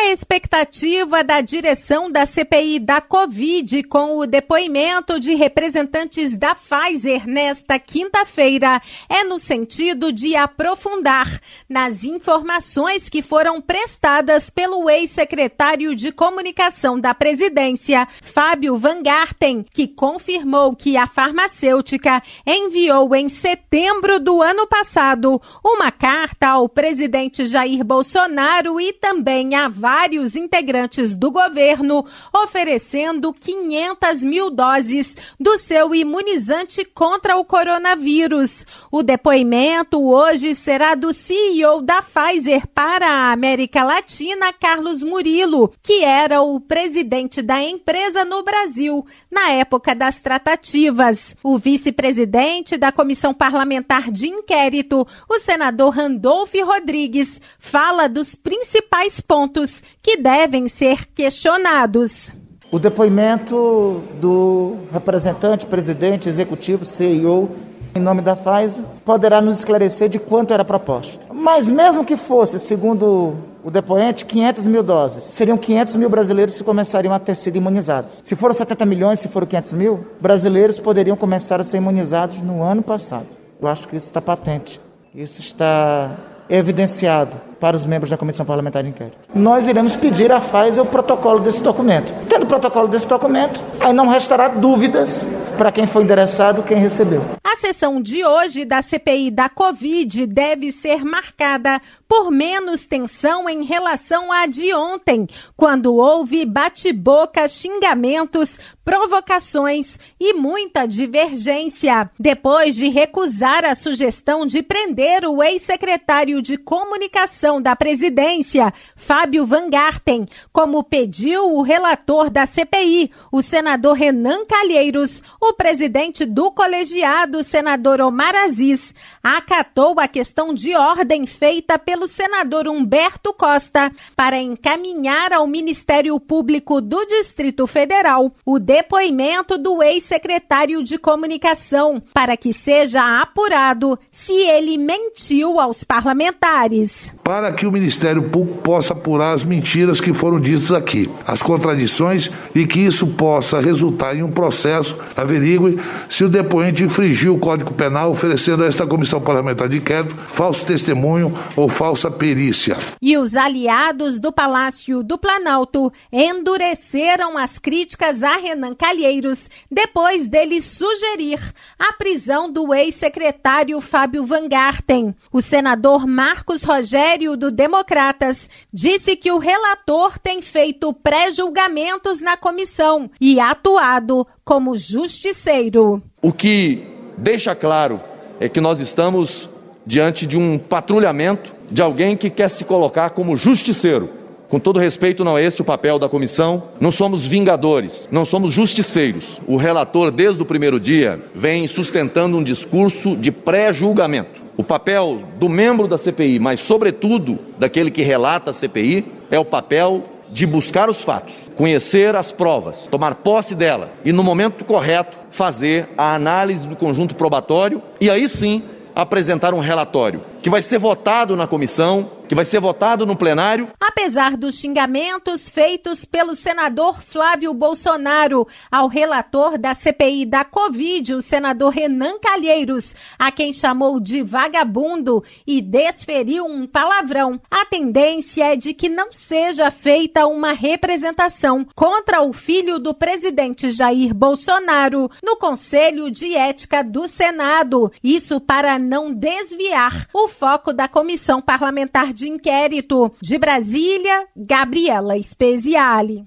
A 0.07 0.11
expectativa 0.11 1.21
da 1.21 1.41
direção 1.41 2.09
da 2.09 2.25
CPI 2.25 2.79
da 2.79 3.01
Covid 3.01 3.83
com 3.83 4.17
o 4.17 4.25
depoimento 4.25 5.19
de 5.19 5.35
representantes 5.35 6.37
da 6.37 6.55
Pfizer 6.55 7.27
nesta 7.27 7.77
quinta-feira 7.77 8.81
é 9.09 9.25
no 9.25 9.37
sentido 9.37 10.13
de 10.13 10.33
aprofundar 10.33 11.41
nas 11.67 12.05
informações 12.05 13.09
que 13.09 13.21
foram 13.21 13.59
prestadas 13.59 14.49
pelo 14.49 14.89
ex-secretário 14.89 15.93
de 15.93 16.13
Comunicação 16.13 16.97
da 16.97 17.13
Presidência, 17.13 18.07
Fábio 18.21 18.77
Van 18.77 19.03
Garten, 19.03 19.65
que 19.73 19.89
confirmou 19.89 20.73
que 20.73 20.95
a 20.95 21.05
farmacêutica 21.05 22.23
enviou 22.45 23.13
em 23.13 23.27
setembro 23.27 24.21
do 24.21 24.41
ano 24.41 24.67
passado 24.67 25.41
uma 25.61 25.91
carta 25.91 26.47
ao 26.47 26.69
presidente 26.69 27.45
Jair 27.45 27.83
Bolsonaro 27.83 28.79
e 28.79 28.93
também 28.93 29.53
a 29.53 29.67
vários 29.98 30.36
integrantes 30.36 31.18
do 31.18 31.32
governo 31.32 32.06
oferecendo 32.32 33.34
500 33.34 34.22
mil 34.22 34.51
doses 34.51 35.18
do 35.39 35.58
seu 35.58 35.96
imunizante 35.96 36.86
contra 36.86 37.36
o 37.36 37.44
coronavírus. 37.44 38.63
O 38.92 39.01
depoimento 39.01 40.00
hoje 40.00 40.54
será 40.54 40.94
do 40.94 41.12
CEO 41.12 41.82
da 41.82 42.04
Pfizer 42.04 42.68
para 42.68 43.08
a 43.08 43.32
América 43.32 43.84
Latina, 43.84 44.54
Carlos 44.54 45.01
Murilo, 45.01 45.74
que 45.82 46.04
era 46.04 46.44
o 46.44 46.60
presidente 46.60 47.42
da 47.42 47.60
empresa 47.60 48.24
no 48.24 48.44
Brasil 48.44 49.04
na 49.32 49.50
época 49.50 49.96
das 49.96 50.20
tratativas. 50.20 51.36
O 51.44 51.58
vice-presidente 51.58 52.77
da 52.77 52.92
Comissão 52.92 53.34
Parlamentar 53.34 54.12
de 54.12 54.27
Inquérito, 54.27 55.08
o 55.27 55.39
senador 55.39 55.89
Randolph 55.89 56.54
Rodrigues, 56.63 57.42
fala 57.58 58.08
dos 58.08 58.36
principais 58.36 59.20
pontos 59.20 59.82
que 60.01 60.17
devem 60.17 60.67
ser 60.67 61.08
questionados. 61.13 62.32
O 62.72 62.79
depoimento 62.79 64.03
do 64.20 64.75
representante, 64.91 65.65
presidente, 65.65 66.27
executivo, 66.27 66.84
CEO, 66.84 67.50
em 67.96 68.00
nome 68.00 68.22
da 68.22 68.36
Pfizer, 68.36 68.84
poderá 69.06 69.41
nos 69.41 69.60
esclarecer 69.60 70.10
de 70.10 70.20
quanto 70.20 70.53
era 70.53 70.65
proposta. 70.65 71.25
Mas 71.34 71.70
mesmo 71.70 72.03
que 72.03 72.17
fosse, 72.17 72.60
segundo 72.60 73.36
o 73.63 73.72
depoente, 73.72 74.25
500 74.25 74.67
mil 74.67 74.84
doses, 74.84 75.24
seriam 75.24 75.58
500 75.58 75.96
mil 75.96 76.10
brasileiros 76.10 76.58
que 76.58 76.63
começariam 76.63 77.13
a 77.13 77.20
ter 77.20 77.36
sido 77.36 77.56
imunizados. 77.56 78.22
Se 78.24 78.36
foram 78.36 78.53
70 78.53 78.86
milhões, 78.86 79.20
se 79.20 79.27
foram 79.27 79.48
500 79.48 79.74
mil, 79.74 80.06
brasileiros 80.20 80.77
poderiam 80.79 81.17
começar 81.17 81.60
a 81.60 81.63
ser 81.63 81.77
imunizados 81.77 82.41
no 82.41 82.62
ano 82.62 82.82
passado. 82.82 83.27
Eu 83.62 83.67
acho 83.67 83.88
que 83.88 83.96
isso 83.96 84.08
está 84.08 84.22
patente. 84.22 84.79
Isso 85.15 85.39
está 85.39 86.15
evidenciado 86.50 87.47
para 87.59 87.75
os 87.75 87.85
membros 87.85 88.09
da 88.09 88.17
Comissão 88.17 88.45
Parlamentar 88.45 88.83
de 88.83 88.89
Inquérito. 88.89 89.17
Nós 89.33 89.67
iremos 89.67 89.95
pedir 89.95 90.31
à 90.31 90.39
Pfizer 90.39 90.83
o 90.83 90.87
protocolo 90.87 91.39
desse 91.39 91.61
documento. 91.61 92.13
Tendo 92.29 92.43
o 92.43 92.47
protocolo 92.47 92.87
desse 92.87 93.07
documento, 93.07 93.61
aí 93.79 93.93
não 93.93 94.07
restará 94.07 94.47
dúvidas 94.47 95.27
para 95.57 95.71
quem 95.71 95.87
foi 95.87 96.03
endereçado, 96.03 96.63
quem 96.63 96.77
recebeu. 96.77 97.23
A 97.43 97.55
sessão 97.55 97.99
de 97.99 98.23
hoje 98.23 98.63
da 98.63 98.81
CPI 98.81 99.31
da 99.31 99.49
Covid 99.49 100.27
deve 100.27 100.71
ser 100.71 101.03
marcada 101.03 101.81
por 102.07 102.29
menos 102.29 102.85
tensão 102.85 103.49
em 103.49 103.63
relação 103.63 104.31
à 104.31 104.45
de 104.45 104.73
ontem, 104.73 105.27
quando 105.55 105.95
houve 105.95 106.45
bate-boca, 106.45 107.47
xingamentos, 107.47 108.59
provocações 108.85 109.97
e 110.19 110.33
muita 110.33 110.85
divergência. 110.85 112.09
Depois 112.19 112.75
de 112.75 112.89
recusar 112.89 113.65
a 113.65 113.75
sugestão 113.75 114.45
de 114.45 114.61
prender 114.61 115.25
o 115.25 115.43
ex-secretário 115.43 116.41
de 116.41 116.57
Comunicação 116.57 117.47
da 117.62 117.74
Presidência, 117.74 118.74
Fábio 118.96 119.46
Van 119.46 119.70
Garten, 119.70 120.27
como 120.51 120.84
pediu 120.84 121.54
o 121.54 121.62
relator 121.62 122.30
da 122.30 122.46
CPI, 122.46 123.10
o 123.32 123.42
senador 123.42 123.94
Renan 123.94 124.46
Calheiros, 124.46 125.24
o 125.42 125.54
presidente 125.54 126.25
do 126.25 126.51
colegiado, 126.51 127.42
senador 127.44 128.01
Omar 128.01 128.36
Aziz, 128.36 128.94
acatou 129.24 130.00
a 130.00 130.08
questão 130.08 130.54
de 130.54 130.75
ordem 130.75 131.25
feita 131.25 131.80
pelo 131.80 132.08
senador 132.08 132.68
Humberto 132.68 133.34
Costa 133.34 133.92
para 134.16 134.38
encaminhar 134.38 135.32
ao 135.32 135.48
Ministério 135.48 136.20
Público 136.20 136.82
do 136.82 137.06
Distrito 137.06 137.66
Federal 137.66 138.34
o 138.46 138.60
depoimento 138.60 139.58
do 139.58 139.82
ex-secretário 139.82 140.84
de 140.84 140.98
Comunicação 140.98 142.01
para 142.13 142.36
que 142.36 142.51
seja 142.51 143.22
apurado 143.22 143.98
se 144.12 144.34
ele 144.34 144.77
mentiu 144.77 145.60
aos 145.60 145.84
parlamentares. 145.84 147.13
Para 147.24 147.37
que 147.53 147.65
o 147.65 147.72
Ministério 147.72 148.24
Público 148.24 148.60
possa 148.62 148.94
apurar 148.94 149.34
as 149.34 149.44
mentiras 149.44 150.01
que 150.01 150.13
foram 150.13 150.39
ditas 150.39 150.72
aqui, 150.72 151.10
as 151.25 151.41
contradições 151.41 152.29
e 152.53 152.65
que 152.65 152.79
isso 152.79 153.08
possa 153.08 153.60
resultar 153.60 154.15
em 154.15 154.24
um 154.24 154.32
processo, 154.32 154.98
averigue 155.15 155.79
se 156.10 156.24
o 156.24 156.29
depoente 156.29 156.84
infringiu 156.84 157.36
o 157.36 157.39
Código 157.39 157.74
Penal 157.74 158.12
oferecendo 158.12 158.63
a 158.63 158.67
esta 158.67 158.86
comissão 158.86 159.22
parlamentar 159.22 159.70
de 159.70 159.77
inquérito 159.77 160.15
falso 160.27 160.65
testemunho 160.65 161.38
ou 161.56 161.70
falsa 161.70 162.10
perícia. 162.10 162.77
E 163.01 163.17
os 163.17 163.36
aliados 163.36 164.20
do 164.20 164.32
Palácio 164.32 165.03
do 165.03 165.17
Planalto 165.17 165.91
endureceram 166.12 167.38
as 167.38 167.58
críticas 167.58 168.24
a 168.24 168.38
Renan 168.38 168.75
Calheiros 168.75 169.50
depois 169.72 170.27
dele 170.27 170.62
sugerir 170.62 171.39
a 171.77 171.94
prisão 171.94 172.51
do 172.51 172.74
ex-secretário 172.74 173.79
Fábio 173.82 174.25
Van 174.25 174.48
Garten. 174.48 175.15
O 175.32 175.41
senador 175.41 176.08
Marcos 176.08 176.63
Rogério, 176.63 177.26
do 177.36 177.51
Democratas, 177.51 178.50
disse 178.72 179.15
que 179.15 179.31
o 179.31 179.39
relator 179.39 180.17
tem 180.19 180.41
feito 180.41 180.93
pré-julgamentos 180.93 182.22
na 182.22 182.38
comissão 182.38 183.10
e 183.19 183.39
atuado 183.39 184.25
como 184.46 184.77
justiceiro. 184.77 186.01
O 186.22 186.31
que 186.31 186.84
deixa 187.17 187.55
claro 187.55 188.00
é 188.39 188.48
que 188.48 188.62
nós 188.62 188.79
estamos 188.79 189.50
diante 189.86 190.27
de 190.27 190.38
um 190.38 190.57
patrulhamento 190.60 191.55
de 191.69 191.81
alguém 191.81 192.15
que 192.15 192.29
quer 192.29 192.50
se 192.50 192.63
colocar 192.63 193.10
como 193.10 193.36
justiceiro. 193.36 194.10
Com 194.50 194.60
todo 194.60 194.80
respeito, 194.80 195.25
não 195.25 195.38
é 195.38 195.44
esse 195.44 195.62
o 195.62 195.66
papel 195.66 196.00
da 196.00 196.08
comissão. 196.08 196.63
Não 196.80 196.89
somos 196.89 197.25
vingadores, 197.25 198.08
não 198.10 198.24
somos 198.24 198.54
justiceiros. 198.54 199.42
O 199.46 199.58
relator, 199.58 200.10
desde 200.10 200.42
o 200.42 200.46
primeiro 200.46 200.80
dia, 200.80 201.22
vem 201.36 201.68
sustentando 201.68 202.38
um 202.38 202.44
discurso 202.44 203.16
de 203.16 203.30
pré-julgamento. 203.30 204.42
O 204.56 204.63
papel 204.63 205.22
do 205.38 205.50
membro 205.50 205.88
da 205.88 205.98
CPI, 205.98 206.39
mas 206.39 206.62
sobretudo 206.62 207.38
daquele 207.60 207.92
que 207.92 208.01
relata 208.01 208.51
a 208.51 208.54
CPI, 208.54 209.06
é 209.30 209.38
o 209.38 209.46
papel 209.46 210.04
de 210.32 210.46
buscar 210.46 210.89
os 210.89 211.04
fatos, 211.04 211.50
conhecer 211.56 212.16
as 212.16 212.32
provas, 212.32 212.88
tomar 212.88 213.16
posse 213.16 213.54
dela 213.54 213.92
e, 214.04 214.12
no 214.12 214.24
momento 214.24 214.66
correto, 214.66 215.18
fazer 215.30 215.89
a 215.98 216.16
análise 216.16 216.66
do 216.66 216.75
conjunto 216.75 217.16
probatório 217.16 217.82
e 218.00 218.10
aí 218.10 218.27
sim 218.27 218.63
apresentar 218.96 219.54
um 219.54 219.60
relatório 219.60 220.22
que 220.41 220.50
vai 220.50 220.62
ser 220.62 220.77
votado 220.77 221.36
na 221.36 221.48
comissão 221.48 222.17
que 222.27 222.36
vai 222.36 222.46
ser 222.46 222.60
votado 222.60 223.06
no 223.06 223.15
plenário. 223.15 223.70
Apesar 223.79 224.36
dos 224.36 224.60
xingamentos 224.60 225.50
feitos 225.50 226.03
pelo 226.06 226.36
senador 226.36 227.01
Flávio 227.01 227.53
Bolsonaro 227.53 228.48
ao 228.70 228.88
relator 228.88 229.58
da 229.58 229.74
CPI 229.74 230.25
da 230.25 230.44
Covid, 230.44 231.15
o 231.15 231.22
senador 231.22 231.70
Renan 231.70 232.20
Calheiros, 232.20 232.94
a 233.17 233.32
quem 233.32 233.53
chamou 233.53 234.00
de 234.00 234.22
vagabundo 234.22 235.24
e 235.46 235.62
desferiu 235.62 236.46
um 236.46 236.67
palavrão, 236.67 237.39
a 237.50 237.65
tendência 237.65 238.53
é 238.53 238.56
de 238.56 238.74
que 238.74 238.89
não 238.89 239.12
seja 239.12 239.72
feita 239.72 240.27
uma 240.27 240.51
representação 240.51 241.65
contra 241.74 242.22
o 242.22 242.34
filho 242.34 242.77
do 242.77 242.94
presidente 242.94 243.72
Jair 243.72 244.13
Bolsonaro 244.13 245.10
no 245.24 245.38
Conselho 245.38 246.12
de 246.12 246.36
Ética 246.36 246.84
do 246.84 247.08
Senado. 247.08 247.91
Isso 248.03 248.41
para 248.41 248.77
não 248.77 249.13
desviar 249.13 250.08
o 250.13 250.26
foco 250.27 250.74
da 250.74 250.88
comissão 250.88 251.41
parlamentar 251.41 252.13
de 252.13 252.27
inquérito. 252.27 253.12
De 253.22 253.38
Brasília, 253.38 254.27
Gabriela 254.36 255.22
Speziale. 255.22 256.25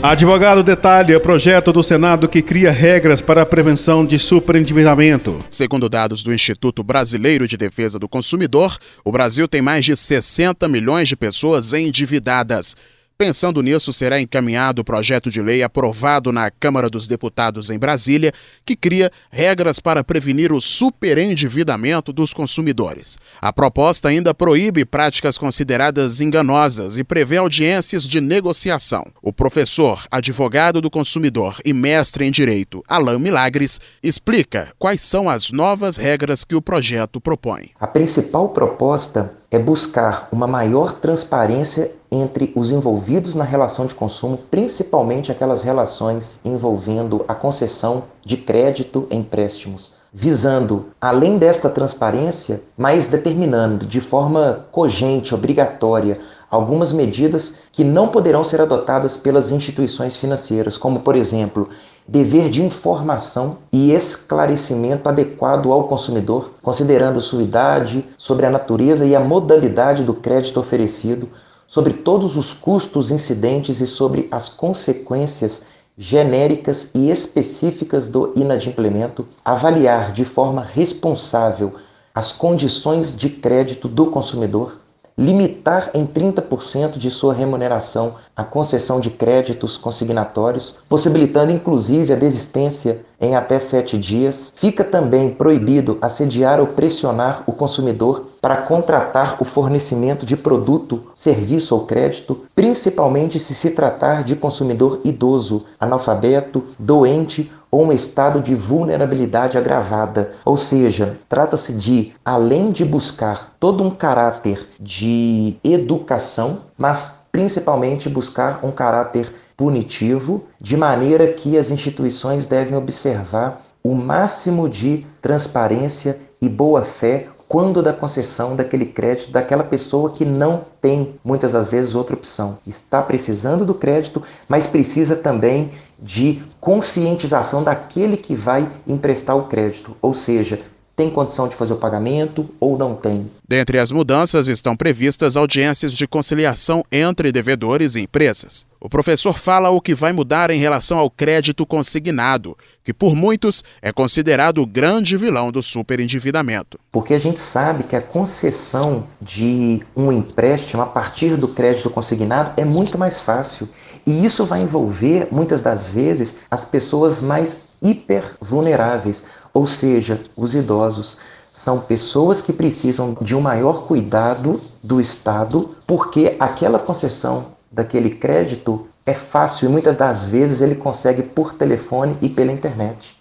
Advogado 0.00 0.62
detalha 0.62 1.18
projeto 1.18 1.72
do 1.72 1.82
Senado 1.82 2.28
que 2.28 2.40
cria 2.40 2.70
regras 2.70 3.20
para 3.20 3.42
a 3.42 3.46
prevenção 3.46 4.06
de 4.06 4.16
superendividamento. 4.16 5.44
Segundo 5.50 5.88
dados 5.88 6.22
do 6.22 6.32
Instituto 6.32 6.84
Brasileiro 6.84 7.48
de 7.48 7.56
Defesa 7.56 7.98
do 7.98 8.08
Consumidor, 8.08 8.78
o 9.04 9.10
Brasil 9.10 9.48
tem 9.48 9.60
mais 9.60 9.84
de 9.84 9.96
60 9.96 10.68
milhões 10.68 11.08
de 11.08 11.16
pessoas 11.16 11.72
endividadas. 11.72 12.76
Pensando 13.20 13.60
nisso, 13.62 13.92
será 13.92 14.20
encaminhado 14.20 14.80
o 14.80 14.84
projeto 14.84 15.28
de 15.28 15.42
lei 15.42 15.60
aprovado 15.60 16.30
na 16.30 16.52
Câmara 16.52 16.88
dos 16.88 17.08
Deputados 17.08 17.68
em 17.68 17.76
Brasília, 17.76 18.32
que 18.64 18.76
cria 18.76 19.10
regras 19.28 19.80
para 19.80 20.04
prevenir 20.04 20.52
o 20.52 20.60
superendividamento 20.60 22.12
dos 22.12 22.32
consumidores. 22.32 23.18
A 23.42 23.52
proposta 23.52 24.08
ainda 24.08 24.32
proíbe 24.32 24.84
práticas 24.84 25.36
consideradas 25.36 26.20
enganosas 26.20 26.96
e 26.96 27.02
prevê 27.02 27.38
audiências 27.38 28.04
de 28.04 28.20
negociação. 28.20 29.04
O 29.20 29.32
professor, 29.32 30.06
advogado 30.12 30.80
do 30.80 30.88
consumidor 30.88 31.58
e 31.64 31.72
mestre 31.72 32.24
em 32.24 32.30
direito, 32.30 32.84
Alain 32.86 33.18
Milagres, 33.18 33.80
explica 34.00 34.68
quais 34.78 35.00
são 35.00 35.28
as 35.28 35.50
novas 35.50 35.96
regras 35.96 36.44
que 36.44 36.54
o 36.54 36.62
projeto 36.62 37.20
propõe. 37.20 37.70
A 37.80 37.86
principal 37.88 38.50
proposta 38.50 39.34
é 39.50 39.58
buscar 39.58 40.28
uma 40.30 40.46
maior 40.46 40.92
transparência 40.92 41.97
entre 42.10 42.52
os 42.56 42.70
envolvidos 42.70 43.34
na 43.34 43.44
relação 43.44 43.86
de 43.86 43.94
consumo, 43.94 44.38
principalmente 44.50 45.30
aquelas 45.30 45.62
relações 45.62 46.40
envolvendo 46.44 47.24
a 47.28 47.34
concessão 47.34 48.04
de 48.24 48.36
crédito 48.36 49.06
em 49.10 49.18
empréstimos, 49.28 49.92
visando, 50.12 50.86
além 50.98 51.36
desta 51.36 51.68
transparência, 51.68 52.62
mais 52.76 53.08
determinando 53.08 53.84
de 53.84 54.00
forma 54.00 54.64
cogente, 54.72 55.34
obrigatória, 55.34 56.18
algumas 56.50 56.92
medidas 56.94 57.58
que 57.70 57.84
não 57.84 58.08
poderão 58.08 58.42
ser 58.42 58.62
adotadas 58.62 59.18
pelas 59.18 59.52
instituições 59.52 60.16
financeiras, 60.16 60.78
como, 60.78 61.00
por 61.00 61.14
exemplo, 61.14 61.68
dever 62.06 62.48
de 62.48 62.64
informação 62.64 63.58
e 63.70 63.92
esclarecimento 63.92 65.10
adequado 65.10 65.70
ao 65.70 65.84
consumidor, 65.84 66.52
considerando 66.62 67.20
sua 67.20 67.42
idade, 67.42 68.02
sobre 68.16 68.46
a 68.46 68.50
natureza 68.50 69.04
e 69.04 69.14
a 69.14 69.20
modalidade 69.20 70.02
do 70.02 70.14
crédito 70.14 70.58
oferecido, 70.58 71.28
sobre 71.68 71.92
todos 71.92 72.36
os 72.36 72.54
custos 72.54 73.10
incidentes 73.10 73.82
e 73.82 73.86
sobre 73.86 74.26
as 74.30 74.48
consequências 74.48 75.62
genéricas 75.98 76.90
e 76.94 77.10
específicas 77.10 78.08
do 78.08 78.32
inadimplemento, 78.34 79.26
avaliar 79.44 80.12
de 80.12 80.24
forma 80.24 80.62
responsável 80.62 81.74
as 82.14 82.32
condições 82.32 83.14
de 83.14 83.28
crédito 83.28 83.86
do 83.86 84.06
consumidor, 84.06 84.78
limitar 85.18 85.90
em 85.92 86.06
30% 86.06 86.96
de 86.96 87.10
sua 87.10 87.34
remuneração 87.34 88.14
a 88.36 88.44
concessão 88.44 89.00
de 89.00 89.10
créditos 89.10 89.76
consignatórios, 89.76 90.76
possibilitando 90.88 91.50
inclusive 91.50 92.12
a 92.12 92.16
desistência 92.16 93.04
em 93.20 93.34
até 93.34 93.58
sete 93.58 93.98
dias. 93.98 94.54
Fica 94.56 94.84
também 94.84 95.30
proibido 95.30 95.98
assediar 96.00 96.60
ou 96.60 96.68
pressionar 96.68 97.42
o 97.46 97.52
consumidor 97.52 98.28
para 98.40 98.58
contratar 98.58 99.36
o 99.40 99.44
fornecimento 99.44 100.24
de 100.24 100.36
produto, 100.36 101.02
serviço 101.12 101.74
ou 101.74 101.84
crédito, 101.84 102.44
principalmente 102.54 103.40
se 103.40 103.56
se 103.56 103.70
tratar 103.70 104.22
de 104.22 104.36
consumidor 104.36 105.00
idoso, 105.02 105.64
analfabeto, 105.80 106.62
doente 106.78 107.50
ou 107.70 107.84
um 107.84 107.92
estado 107.92 108.40
de 108.40 108.54
vulnerabilidade 108.54 109.58
agravada. 109.58 110.32
Ou 110.44 110.56
seja, 110.56 111.18
trata-se 111.28 111.72
de, 111.72 112.12
além 112.24 112.72
de 112.72 112.84
buscar 112.84 113.54
todo 113.60 113.82
um 113.82 113.90
caráter 113.90 114.68
de 114.80 115.56
educação, 115.62 116.60
mas 116.76 117.26
principalmente 117.30 118.08
buscar 118.08 118.60
um 118.62 118.70
caráter 118.70 119.32
punitivo, 119.56 120.44
de 120.60 120.76
maneira 120.76 121.32
que 121.32 121.58
as 121.58 121.70
instituições 121.70 122.46
devem 122.46 122.76
observar 122.76 123.60
o 123.82 123.94
máximo 123.94 124.68
de 124.68 125.06
transparência 125.20 126.18
e 126.40 126.48
boa-fé 126.48 127.28
quando 127.48 127.82
da 127.82 127.94
concessão 127.94 128.54
daquele 128.54 128.84
crédito 128.84 129.32
daquela 129.32 129.64
pessoa 129.64 130.10
que 130.10 130.24
não 130.24 130.64
tem 130.80 131.14
muitas 131.24 131.52
das 131.52 131.68
vezes 131.68 131.94
outra 131.94 132.14
opção. 132.14 132.58
Está 132.66 133.00
precisando 133.00 133.64
do 133.64 133.74
crédito, 133.74 134.22
mas 134.46 134.66
precisa 134.66 135.16
também 135.16 135.70
de 136.00 136.42
conscientização 136.60 137.62
daquele 137.62 138.16
que 138.16 138.34
vai 138.34 138.68
emprestar 138.86 139.36
o 139.36 139.44
crédito, 139.44 139.96
ou 140.00 140.14
seja, 140.14 140.60
tem 140.98 141.08
condição 141.08 141.46
de 141.46 141.54
fazer 141.54 141.74
o 141.74 141.76
pagamento 141.76 142.50
ou 142.58 142.76
não 142.76 142.96
tem. 142.96 143.30
Dentre 143.48 143.78
as 143.78 143.92
mudanças 143.92 144.48
estão 144.48 144.76
previstas 144.76 145.36
audiências 145.36 145.92
de 145.92 146.08
conciliação 146.08 146.84
entre 146.90 147.30
devedores 147.30 147.94
e 147.94 148.00
empresas. 148.00 148.66
O 148.80 148.88
professor 148.88 149.38
fala 149.38 149.70
o 149.70 149.80
que 149.80 149.94
vai 149.94 150.12
mudar 150.12 150.50
em 150.50 150.58
relação 150.58 150.98
ao 150.98 151.08
crédito 151.08 151.64
consignado, 151.64 152.58
que 152.82 152.92
por 152.92 153.14
muitos 153.14 153.62
é 153.80 153.92
considerado 153.92 154.60
o 154.60 154.66
grande 154.66 155.16
vilão 155.16 155.52
do 155.52 155.62
superendividamento. 155.62 156.80
Porque 156.90 157.14
a 157.14 157.18
gente 157.18 157.40
sabe 157.40 157.84
que 157.84 157.94
a 157.94 158.02
concessão 158.02 159.04
de 159.22 159.80
um 159.94 160.10
empréstimo 160.10 160.82
a 160.82 160.86
partir 160.86 161.36
do 161.36 161.46
crédito 161.46 161.90
consignado 161.90 162.54
é 162.56 162.64
muito 162.64 162.98
mais 162.98 163.20
fácil. 163.20 163.68
E 164.06 164.24
isso 164.24 164.44
vai 164.44 164.62
envolver, 164.62 165.28
muitas 165.30 165.62
das 165.62 165.88
vezes, 165.88 166.36
as 166.50 166.64
pessoas 166.64 167.20
mais 167.20 167.58
hiper 167.80 168.24
vulneráveis, 168.40 169.24
ou 169.52 169.66
seja, 169.66 170.20
os 170.36 170.54
idosos 170.54 171.18
são 171.52 171.80
pessoas 171.80 172.40
que 172.40 172.52
precisam 172.52 173.16
de 173.20 173.34
um 173.34 173.40
maior 173.40 173.86
cuidado 173.86 174.60
do 174.82 175.00
Estado, 175.00 175.74
porque 175.86 176.36
aquela 176.38 176.78
concessão 176.78 177.46
daquele 177.70 178.10
crédito 178.10 178.86
é 179.04 179.12
fácil 179.12 179.68
e 179.68 179.72
muitas 179.72 179.96
das 179.96 180.28
vezes 180.28 180.60
ele 180.60 180.74
consegue 180.74 181.22
por 181.22 181.54
telefone 181.54 182.16
e 182.22 182.28
pela 182.28 182.52
internet. 182.52 183.16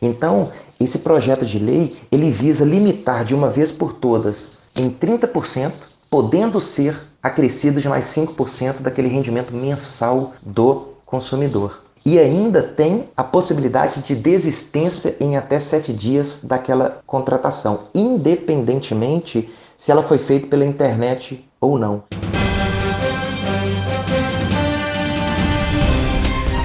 Então, 0.00 0.50
esse 0.80 1.00
projeto 1.00 1.44
de 1.44 1.58
lei, 1.58 1.96
ele 2.10 2.30
visa 2.30 2.64
limitar 2.64 3.24
de 3.24 3.34
uma 3.34 3.50
vez 3.50 3.70
por 3.70 3.92
todas 3.92 4.58
em 4.74 4.88
30%, 4.88 5.70
podendo 6.12 6.60
ser 6.60 6.94
acrescido 7.22 7.80
de 7.80 7.88
mais 7.88 8.04
5% 8.04 8.82
daquele 8.82 9.08
rendimento 9.08 9.54
mensal 9.54 10.34
do 10.44 10.88
consumidor. 11.06 11.80
E 12.04 12.18
ainda 12.18 12.62
tem 12.62 13.04
a 13.16 13.24
possibilidade 13.24 14.02
de 14.02 14.14
desistência 14.14 15.16
em 15.18 15.38
até 15.38 15.58
sete 15.58 15.90
dias 15.90 16.40
daquela 16.44 17.00
contratação, 17.06 17.84
independentemente 17.94 19.48
se 19.78 19.90
ela 19.90 20.02
foi 20.02 20.18
feita 20.18 20.48
pela 20.48 20.66
internet 20.66 21.48
ou 21.58 21.78
não. 21.78 22.02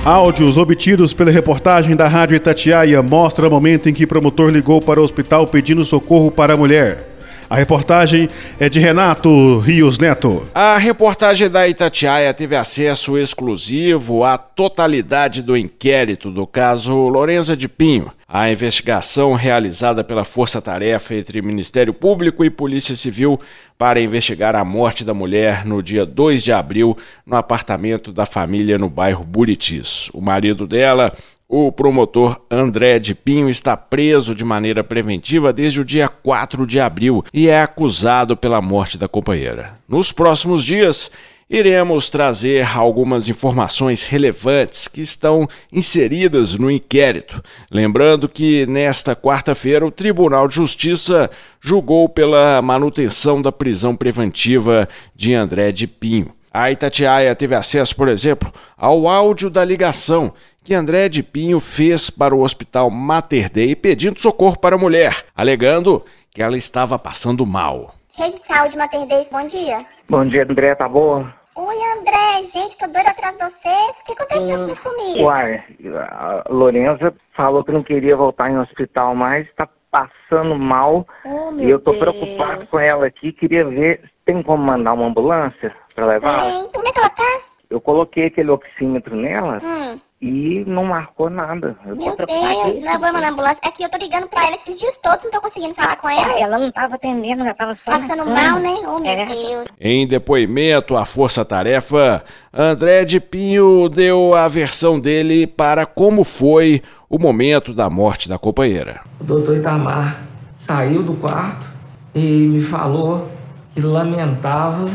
Áudios 0.04 0.58
obtidos 0.58 1.14
pela 1.14 1.32
reportagem 1.32 1.96
da 1.96 2.10
Rádio 2.10 2.36
Itatiaia 2.36 3.02
mostram 3.02 3.48
o 3.48 3.52
momento 3.52 3.88
em 3.88 3.94
que 3.94 4.04
o 4.04 4.08
promotor 4.08 4.50
ligou 4.50 4.82
para 4.82 5.00
o 5.00 5.04
hospital 5.04 5.48
pedindo 5.48 5.86
socorro 5.86 6.30
para 6.30 6.54
a 6.54 6.58
mulher. 6.58 7.17
A 7.50 7.56
reportagem 7.56 8.28
é 8.60 8.68
de 8.68 8.78
Renato 8.78 9.60
Rios 9.60 9.98
Neto. 9.98 10.46
A 10.54 10.78
reportagem 10.78 11.50
da 11.50 11.66
Itatiaia 11.66 12.34
teve 12.34 12.58
acesso 12.58 13.18
exclusivo 13.18 14.26
à 14.26 14.38
totalidade 14.38 15.42
do 15.42 15.56
inquérito 15.56 16.30
do 16.30 16.46
caso 16.46 17.08
Lorenza 17.08 17.56
de 17.56 17.70
Pinho. 17.70 18.12
A 18.28 18.52
investigação 18.52 19.34
realizada 19.34 20.04
pela 20.04 20.26
Força 20.26 20.62
Tarefa 20.62 21.16
entre 21.16 21.42
Ministério 21.42 21.94
Público 21.94 22.44
e 22.44 22.50
Polícia 22.50 22.98
Civil 22.98 23.40
para 23.78 24.02
investigar 24.02 24.54
a 24.54 24.66
morte 24.66 25.06
da 25.06 25.14
mulher 25.14 25.64
no 25.64 25.82
dia 25.82 26.06
2 26.06 26.44
de 26.44 26.52
abril 26.52 26.98
no 27.26 27.38
apartamento 27.38 28.12
da 28.12 28.26
família 28.26 28.78
no 28.78 28.90
bairro 28.90 29.24
Buritis. 29.24 30.10
O 30.14 30.20
marido 30.20 30.68
dela 30.68 31.14
o 31.50 31.72
promotor 31.72 32.42
André 32.52 33.00
de 33.00 33.16
Pinho 33.16 33.50
está 33.50 33.78
preso 33.78 34.36
de 34.36 34.44
maneira 34.44 34.84
preventiva 34.84 35.54
desde 35.54 35.80
o 35.80 35.86
dia 35.86 36.10
4 36.10 36.68
de 36.68 36.80
abril 36.80 37.24
e 37.34 37.48
é 37.48 37.62
acusado 37.62 38.36
pela 38.36 38.62
morte 38.62 38.98
da 38.98 39.08
companheira. 39.08 39.74
Nos 39.88 40.12
próximos 40.12 40.62
dias, 40.62 41.10
iremos 41.50 42.10
trazer 42.10 42.68
algumas 42.76 43.30
informações 43.30 44.06
relevantes 44.06 44.90
que 44.90 45.00
estão 45.00 45.48
inseridas 45.72 46.56
no 46.56 46.70
inquérito. 46.70 47.42
Lembrando 47.72 48.28
que 48.28 48.66
nesta 48.66 49.16
quarta-feira 49.16 49.86
o 49.86 49.92
Tribunal 49.92 50.50
de 50.50 50.56
Justiça 50.56 51.32
julgou 51.62 52.10
pela 52.10 52.62
manutenção 52.62 53.42
da 53.42 53.54
prisão 53.54 53.96
preventiva 53.96 54.90
de 55.16 55.34
André 55.34 55.72
de 55.72 55.88
Pinho. 55.88 56.36
A 56.54 56.72
Itatiaia 56.72 57.36
teve 57.36 57.54
acesso, 57.54 57.96
por 57.96 58.08
exemplo, 58.08 58.52
ao 58.76 59.08
áudio 59.08 59.48
da 59.48 59.64
ligação 59.64 60.34
que 60.68 60.76
André 60.76 61.08
de 61.08 61.24
Pinho 61.24 61.62
fez 61.62 62.10
para 62.10 62.36
o 62.36 62.42
Hospital 62.42 62.92
Mater 62.92 63.50
Dei 63.50 63.74
pedindo 63.74 64.20
socorro 64.20 64.60
para 64.60 64.76
a 64.76 64.78
mulher, 64.78 65.14
alegando 65.34 66.04
que 66.30 66.42
ela 66.42 66.58
estava 66.58 67.00
passando 67.00 67.46
mal. 67.46 67.96
Rede 68.14 68.42
de 68.42 68.48
Saúde 68.48 68.76
Mater 68.76 69.08
Dei, 69.08 69.26
bom 69.32 69.48
dia. 69.48 69.86
Bom 70.10 70.26
dia, 70.26 70.44
André, 70.44 70.76
tá 70.76 70.90
boa? 70.90 71.34
Oi, 71.56 71.76
André, 71.98 72.50
gente, 72.54 72.78
tô 72.80 72.86
doida 72.88 73.12
atrás 73.12 73.38
de 73.38 73.46
vocês. 73.46 73.96
O 74.02 74.06
que 74.08 74.12
aconteceu 74.12 74.60
hum, 74.60 74.76
comigo? 74.84 75.30
Uai, 75.30 75.64
a 75.96 76.44
Lorenza 76.50 77.16
falou 77.34 77.64
que 77.64 77.72
não 77.72 77.82
queria 77.82 78.18
voltar 78.18 78.52
em 78.52 78.60
hospital 78.60 79.16
mais, 79.16 79.48
tá 79.56 79.70
passando 79.90 80.54
mal. 80.60 81.08
Oh, 81.24 81.54
e 81.62 81.70
eu 81.70 81.80
tô 81.80 81.92
Deus. 81.92 82.04
preocupado 82.04 82.68
com 82.68 82.78
ela 82.78 83.08
aqui, 83.08 83.32
queria 83.32 83.64
ver, 83.64 84.02
tem 84.26 84.44
como 84.44 84.66
mandar 84.66 84.92
uma 84.92 85.06
ambulância 85.08 85.74
para 85.96 86.08
levar? 86.08 86.42
Tem. 86.42 86.68
Como 86.74 86.86
é 86.86 86.92
que 86.92 87.00
ela 87.00 87.10
tá? 87.10 87.40
Eu 87.70 87.80
coloquei 87.80 88.26
aquele 88.26 88.52
oxímetro 88.52 89.16
nela 89.16 89.60
Hum. 89.64 90.00
E 90.22 90.64
não 90.66 90.86
marcou 90.86 91.30
nada. 91.30 91.76
Eu 91.86 91.96
Meu. 91.96 92.16
Deus, 92.16 92.84
não 92.84 93.00
vou 93.00 93.14
mandar 93.14 93.32
ambulância. 93.32 93.60
É 93.64 93.72
que 93.72 93.84
eu 93.84 93.90
tô 93.90 93.98
ligando 93.98 94.28
pra 94.28 94.48
ela 94.48 94.56
esses 94.56 94.80
dias 94.80 94.96
todos, 95.04 95.24
não 95.24 95.32
tô 95.32 95.42
conseguindo 95.42 95.76
falar 95.76 95.96
com 95.98 96.10
ela. 96.10 96.40
Ela 96.40 96.58
não 96.58 96.72
tava 96.72 96.96
atendendo, 96.96 97.44
já 97.44 97.54
tava 97.54 97.76
só. 97.76 97.92
Passando 98.00 98.26
mal, 98.26 98.60
né? 98.60 98.76
Oh, 98.88 99.00
meu 99.00 99.12
É. 99.12 99.26
Deus. 99.26 99.68
Em 99.80 100.08
depoimento 100.08 100.96
à 100.96 101.06
Força 101.06 101.46
Tarefa, 101.46 102.24
André 102.54 103.06
de 103.06 103.20
Pinho 103.20 103.90
deu 103.90 104.34
a 104.34 104.48
versão 104.48 105.00
dele 105.00 105.46
para 105.46 105.86
como 105.86 106.24
foi 106.24 106.82
o 107.10 107.20
momento 107.20 107.74
da 107.74 107.90
morte 107.90 108.28
da 108.28 108.38
companheira. 108.40 109.02
O 109.20 109.24
doutor 109.24 109.58
Itamar 109.58 110.22
saiu 110.56 111.04
do 111.04 111.14
quarto 111.14 111.68
e 112.16 112.20
me 112.48 112.60
falou 112.60 113.30
que 113.76 113.82
lamentava 113.82 114.90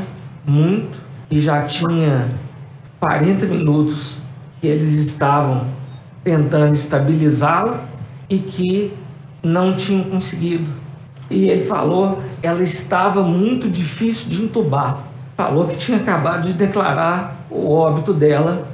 muito 0.45 0.99
e 1.31 1.41
já 1.41 1.63
tinha 1.65 2.29
40 3.01 3.47
minutos 3.47 4.21
que 4.63 4.69
eles 4.69 4.95
estavam 4.95 5.67
tentando 6.23 6.73
estabilizá-la 6.73 7.85
e 8.31 8.39
que 8.39 8.95
não 9.43 9.75
tinham 9.75 10.05
conseguido. 10.05 10.71
E 11.29 11.51
ele 11.51 11.65
falou 11.65 12.23
ela 12.41 12.63
estava 12.63 13.25
muito 13.25 13.69
difícil 13.69 14.31
de 14.31 14.45
entubar. 14.45 15.03
Falou 15.37 15.67
que 15.67 15.77
tinha 15.77 15.99
acabado 15.99 16.47
de 16.47 16.53
declarar 16.53 17.45
o 17.51 17.73
óbito 17.73 18.15
dela 18.15 18.69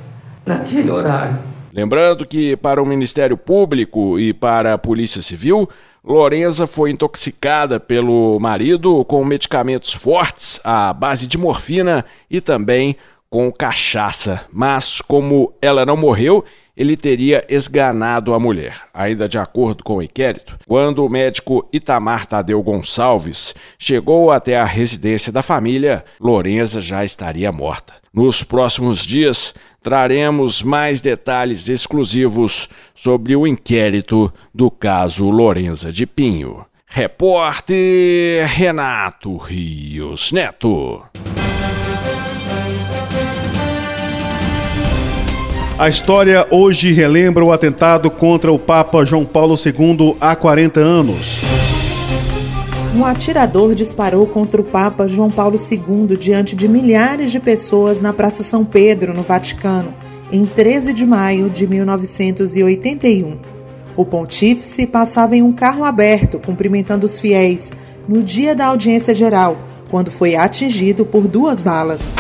naquele 0.45 0.91
horário. 0.91 1.39
Lembrando 1.73 2.27
que, 2.27 2.55
para 2.57 2.83
o 2.83 2.87
Ministério 2.87 3.39
Público 3.39 4.19
e 4.19 4.35
para 4.35 4.75
a 4.75 4.79
Polícia 4.79 5.23
Civil, 5.23 5.67
Lorenza 6.05 6.67
foi 6.67 6.91
intoxicada 6.91 7.81
pelo 7.81 8.39
marido 8.39 9.05
com 9.07 9.25
medicamentos 9.25 9.93
fortes 9.93 10.61
à 10.65 10.93
base 10.93 11.27
de 11.27 11.39
morfina 11.39 12.05
e 12.31 12.43
também 12.43 12.95
com 13.31 13.51
cachaça. 13.53 14.47
Mas, 14.53 15.01
como 15.01 15.53
ela 15.61 15.85
não 15.85 15.97
morreu, 15.97 16.45
ele 16.77 16.97
teria 16.97 17.45
esganado 17.49 18.33
a 18.33 18.39
mulher. 18.39 18.83
Ainda 18.95 19.29
de 19.29 19.37
acordo 19.37 19.83
com 19.83 19.97
o 19.97 20.03
inquérito, 20.03 20.57
quando 20.67 21.05
o 21.05 21.09
médico 21.09 21.69
Itamar 21.73 22.25
Tadeu 22.27 22.63
Gonçalves 22.63 23.55
chegou 23.77 24.31
até 24.31 24.57
a 24.57 24.65
residência 24.65 25.33
da 25.33 25.43
família, 25.43 26.05
Lorenza 26.21 26.81
já 26.81 27.05
estaria 27.05 27.51
morta. 27.51 27.95
Nos 28.15 28.43
próximos 28.45 29.05
dias, 29.05 29.55
traremos 29.83 30.63
mais 30.63 31.01
detalhes 31.01 31.69
exclusivos 31.69 32.69
sobre 32.95 33.35
o 33.35 33.47
inquérito 33.47 34.33
do 34.55 34.71
caso 34.71 35.29
Lorenza 35.29 35.93
de 35.93 36.07
Pinho. 36.07 36.65
Repórter 36.87 38.47
Renato 38.47 39.37
Rios 39.37 40.33
Neto. 40.33 41.03
A 45.79 45.89
história 45.89 46.45
hoje 46.51 46.93
relembra 46.93 47.45
o 47.45 47.53
atentado 47.53 48.11
contra 48.11 48.53
o 48.53 48.59
Papa 48.59 49.05
João 49.05 49.25
Paulo 49.25 49.55
II 49.55 50.17
há 50.21 50.35
40 50.35 50.81
anos. 50.81 51.39
Um 52.97 53.05
atirador 53.05 53.77
disparou 53.77 54.27
contra 54.27 54.61
o 54.61 54.65
Papa 54.65 55.07
João 55.07 55.31
Paulo 55.31 55.57
II 55.57 56.17
diante 56.17 56.57
de 56.57 56.67
milhares 56.67 57.31
de 57.31 57.39
pessoas 57.39 58.01
na 58.01 58.13
Praça 58.13 58.43
São 58.43 58.65
Pedro, 58.65 59.15
no 59.15 59.23
Vaticano, 59.23 59.95
em 60.33 60.45
13 60.45 60.93
de 60.93 61.07
maio 61.07 61.49
de 61.49 61.65
1981. 61.69 63.39
O 63.97 64.05
pontífice 64.05 64.85
passava 64.85 65.37
em 65.37 65.43
um 65.43 65.53
carro 65.53 65.85
aberto, 65.85 66.41
cumprimentando 66.41 67.07
os 67.07 67.21
fiéis, 67.21 67.73
no 68.09 68.21
dia 68.21 68.53
da 68.53 68.67
audiência 68.67 69.15
geral, 69.15 69.57
quando 69.89 70.11
foi 70.11 70.35
atingido 70.35 71.07
por 71.07 71.29
duas 71.29 71.63
balas. 71.63 72.17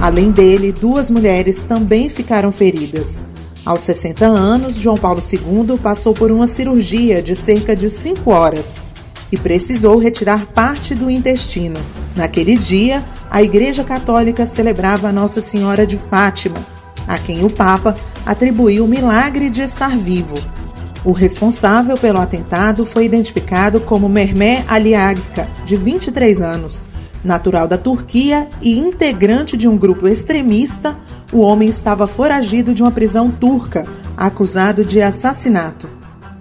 Além 0.00 0.30
dele, 0.30 0.72
duas 0.72 1.08
mulheres 1.08 1.60
também 1.60 2.08
ficaram 2.08 2.52
feridas. 2.52 3.24
Aos 3.64 3.80
60 3.80 4.26
anos, 4.26 4.76
João 4.76 4.98
Paulo 4.98 5.22
II 5.22 5.78
passou 5.78 6.12
por 6.12 6.30
uma 6.30 6.46
cirurgia 6.46 7.22
de 7.22 7.34
cerca 7.34 7.74
de 7.74 7.88
5 7.88 8.30
horas 8.30 8.82
e 9.32 9.38
precisou 9.38 9.96
retirar 9.98 10.46
parte 10.46 10.94
do 10.94 11.10
intestino. 11.10 11.80
Naquele 12.14 12.58
dia, 12.58 13.02
a 13.30 13.42
Igreja 13.42 13.82
Católica 13.82 14.44
celebrava 14.44 15.10
Nossa 15.10 15.40
Senhora 15.40 15.86
de 15.86 15.96
Fátima, 15.96 16.58
a 17.08 17.18
quem 17.18 17.44
o 17.44 17.50
Papa 17.50 17.96
atribuiu 18.26 18.84
o 18.84 18.88
milagre 18.88 19.48
de 19.48 19.62
estar 19.62 19.96
vivo. 19.96 20.36
O 21.04 21.12
responsável 21.12 21.96
pelo 21.96 22.20
atentado 22.20 22.86
foi 22.86 23.04
identificado 23.04 23.80
como 23.80 24.08
Mermé 24.08 24.64
Ali 24.68 24.94
Agca, 24.94 25.48
de 25.64 25.76
23 25.76 26.40
anos. 26.40 26.84
Natural 27.24 27.66
da 27.66 27.78
Turquia 27.78 28.48
e 28.60 28.78
integrante 28.78 29.56
de 29.56 29.66
um 29.66 29.78
grupo 29.78 30.06
extremista, 30.06 30.94
o 31.32 31.40
homem 31.40 31.68
estava 31.68 32.06
foragido 32.06 32.74
de 32.74 32.82
uma 32.82 32.90
prisão 32.90 33.30
turca, 33.30 33.86
acusado 34.14 34.84
de 34.84 35.00
assassinato. 35.00 35.88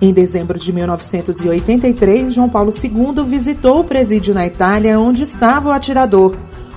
Em 0.02 0.12
dezembro 0.12 0.60
de 0.60 0.74
1983, 0.74 2.34
João 2.34 2.50
Paulo 2.50 2.72
II 2.72 3.24
visitou 3.24 3.80
o 3.80 3.84
presídio 3.86 4.34
na 4.34 4.46
Itália 4.46 5.00
onde 5.00 5.24
estava 5.24 5.70
o 5.70 5.72
atirador. 5.72 6.36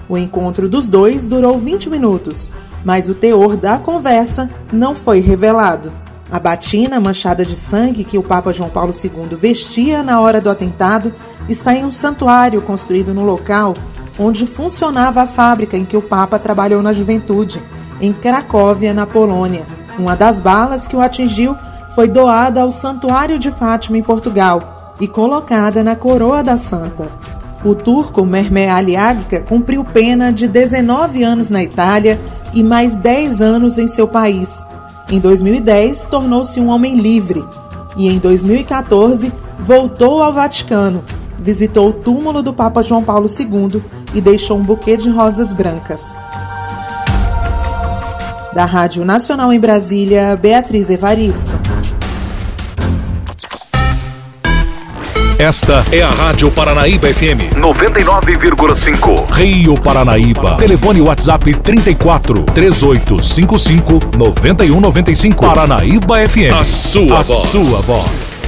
O 0.09 0.17
encontro 0.17 0.69
dos 0.69 0.89
dois 0.89 1.27
durou 1.27 1.59
20 1.59 1.91
minutos, 1.91 2.49
mas 2.85 3.09
o 3.09 3.15
teor 3.15 3.57
da 3.57 3.77
conversa 3.77 4.49
não 4.73 4.95
foi 4.95 5.19
revelado. 5.19 5.91
A 6.31 6.41
batina 6.41 7.01
manchada 7.01 7.45
de 7.45 7.57
sangue 7.57 8.05
que 8.05 8.19
o 8.19 8.23
Papa 8.23 8.53
João 8.53 8.69
Paulo 8.69 8.93
II 8.93 9.37
vestia 9.37 10.03
na 10.03 10.21
hora 10.21 10.41
do 10.41 10.51
atentado 10.51 11.15
está 11.49 11.75
em 11.75 11.85
um 11.85 11.93
santuário 11.93 12.61
construído 12.63 13.15
no 13.15 13.25
local 13.25 13.75
onde 14.19 14.47
funcionava 14.47 15.23
a 15.23 15.27
fábrica 15.27 15.77
em 15.77 15.85
que 15.85 15.97
o 15.97 16.03
Papa 16.03 16.39
trabalhou 16.39 16.83
na 16.83 16.93
juventude, 16.93 17.63
em 18.01 18.13
Cracóvia, 18.13 18.95
na 18.95 19.07
Polônia. 19.07 19.67
Uma 19.99 20.17
das 20.17 20.41
balas 20.41 20.89
que 20.89 20.97
o 20.97 21.01
atingiu 21.01 21.57
foi 21.95 22.09
doada 22.09 22.63
ao 22.63 22.71
Santuário 22.71 23.39
de 23.39 23.51
Fátima, 23.51 23.99
em 23.99 24.03
Portugal, 24.03 24.95
e 25.01 25.07
colocada 25.07 25.83
na 25.83 25.95
coroa 25.95 26.43
da 26.43 26.57
santa. 26.57 27.11
O 27.65 27.75
turco 27.75 28.25
Mermé 28.25 28.69
Ali 28.69 28.97
Agca 28.97 29.41
cumpriu 29.41 29.85
pena 29.85 30.33
de 30.33 30.47
19 30.47 31.23
anos 31.23 31.51
na 31.51 31.63
Itália 31.63 32.21
e 32.53 32.63
mais 32.63 32.95
10 32.95 33.41
anos 33.41 33.79
em 33.79 33.89
seu 33.89 34.07
país. 34.07 34.66
Em 35.09 35.21
2010, 35.21 36.07
tornou-se 36.07 36.59
um 36.59 36.69
homem 36.69 36.97
livre 36.97 37.45
e 37.97 38.09
em 38.09 38.19
2014 38.19 39.33
voltou 39.59 40.21
ao 40.21 40.33
Vaticano, 40.33 41.05
visitou 41.39 41.91
o 41.91 41.93
túmulo 41.93 42.43
do 42.43 42.53
Papa 42.53 42.83
João 42.83 43.05
Paulo 43.05 43.29
II 43.29 43.81
e 44.15 44.21
deixou 44.21 44.59
um 44.59 44.63
buquê 44.63 44.97
de 44.97 45.09
rosas 45.09 45.53
brancas. 45.53 46.03
Da 48.53 48.65
Rádio 48.65 49.05
Nacional 49.05 49.53
em 49.53 49.61
Brasília, 49.61 50.35
Beatriz 50.35 50.91
Evaristo. 50.91 51.51
Esta 55.39 55.85
é 55.93 56.01
a 56.03 56.09
Rádio 56.09 56.51
Paranaíba 56.51 57.09
FM 57.09 57.53
99,5. 57.61 59.31
Rio 59.33 59.75
Paranaíba. 59.79 60.57
Telefone 60.57 61.03
WhatsApp 61.03 61.53
34 61.55 62.43
3855 62.55 64.01
9195. 64.17 65.47
Paranaíba 65.47 66.27
FM. 66.27 66.53
A 66.59 66.65
sua 66.65 67.19
A 67.19 67.23
voz. 67.23 67.49
sua 67.51 67.83
voz. 67.83 68.46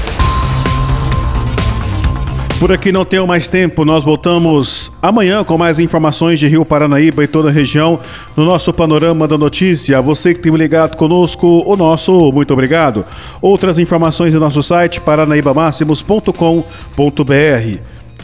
Por 2.58 2.72
aqui 2.72 2.90
não 2.90 3.04
tenho 3.04 3.24
mais 3.24 3.46
tempo, 3.46 3.84
nós 3.84 4.02
voltamos 4.02 4.90
amanhã 5.00 5.44
com 5.44 5.56
mais 5.56 5.78
informações 5.78 6.40
de 6.40 6.48
Rio 6.48 6.64
Paranaíba 6.64 7.22
e 7.22 7.28
toda 7.28 7.50
a 7.50 7.52
região 7.52 8.00
no 8.36 8.44
nosso 8.44 8.72
Panorama 8.72 9.28
da 9.28 9.38
Notícia. 9.38 10.02
Você 10.02 10.34
que 10.34 10.40
tem 10.40 10.52
ligado 10.52 10.96
conosco, 10.96 11.62
o 11.64 11.76
nosso 11.76 12.32
muito 12.32 12.52
obrigado. 12.52 13.06
Outras 13.40 13.78
informações 13.78 14.34
no 14.34 14.40
nosso 14.40 14.60
site 14.60 15.00
paranaibamáximos.com.br. 15.00 17.78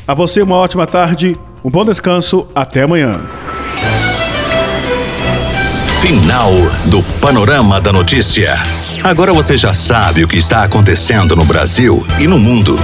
A 0.06 0.14
você 0.14 0.42
uma 0.42 0.56
ótima 0.56 0.84
tarde, 0.84 1.36
um 1.64 1.70
bom 1.70 1.84
descanso, 1.84 2.44
até 2.52 2.82
amanhã. 2.82 3.20
Final 6.00 6.50
do 6.86 7.04
Panorama 7.20 7.80
da 7.80 7.92
Notícia. 7.92 8.54
Agora 9.04 9.32
você 9.32 9.56
já 9.56 9.72
sabe 9.72 10.24
o 10.24 10.28
que 10.28 10.36
está 10.36 10.64
acontecendo 10.64 11.36
no 11.36 11.44
Brasil 11.44 12.04
e 12.18 12.26
no 12.26 12.40
mundo. 12.40 12.76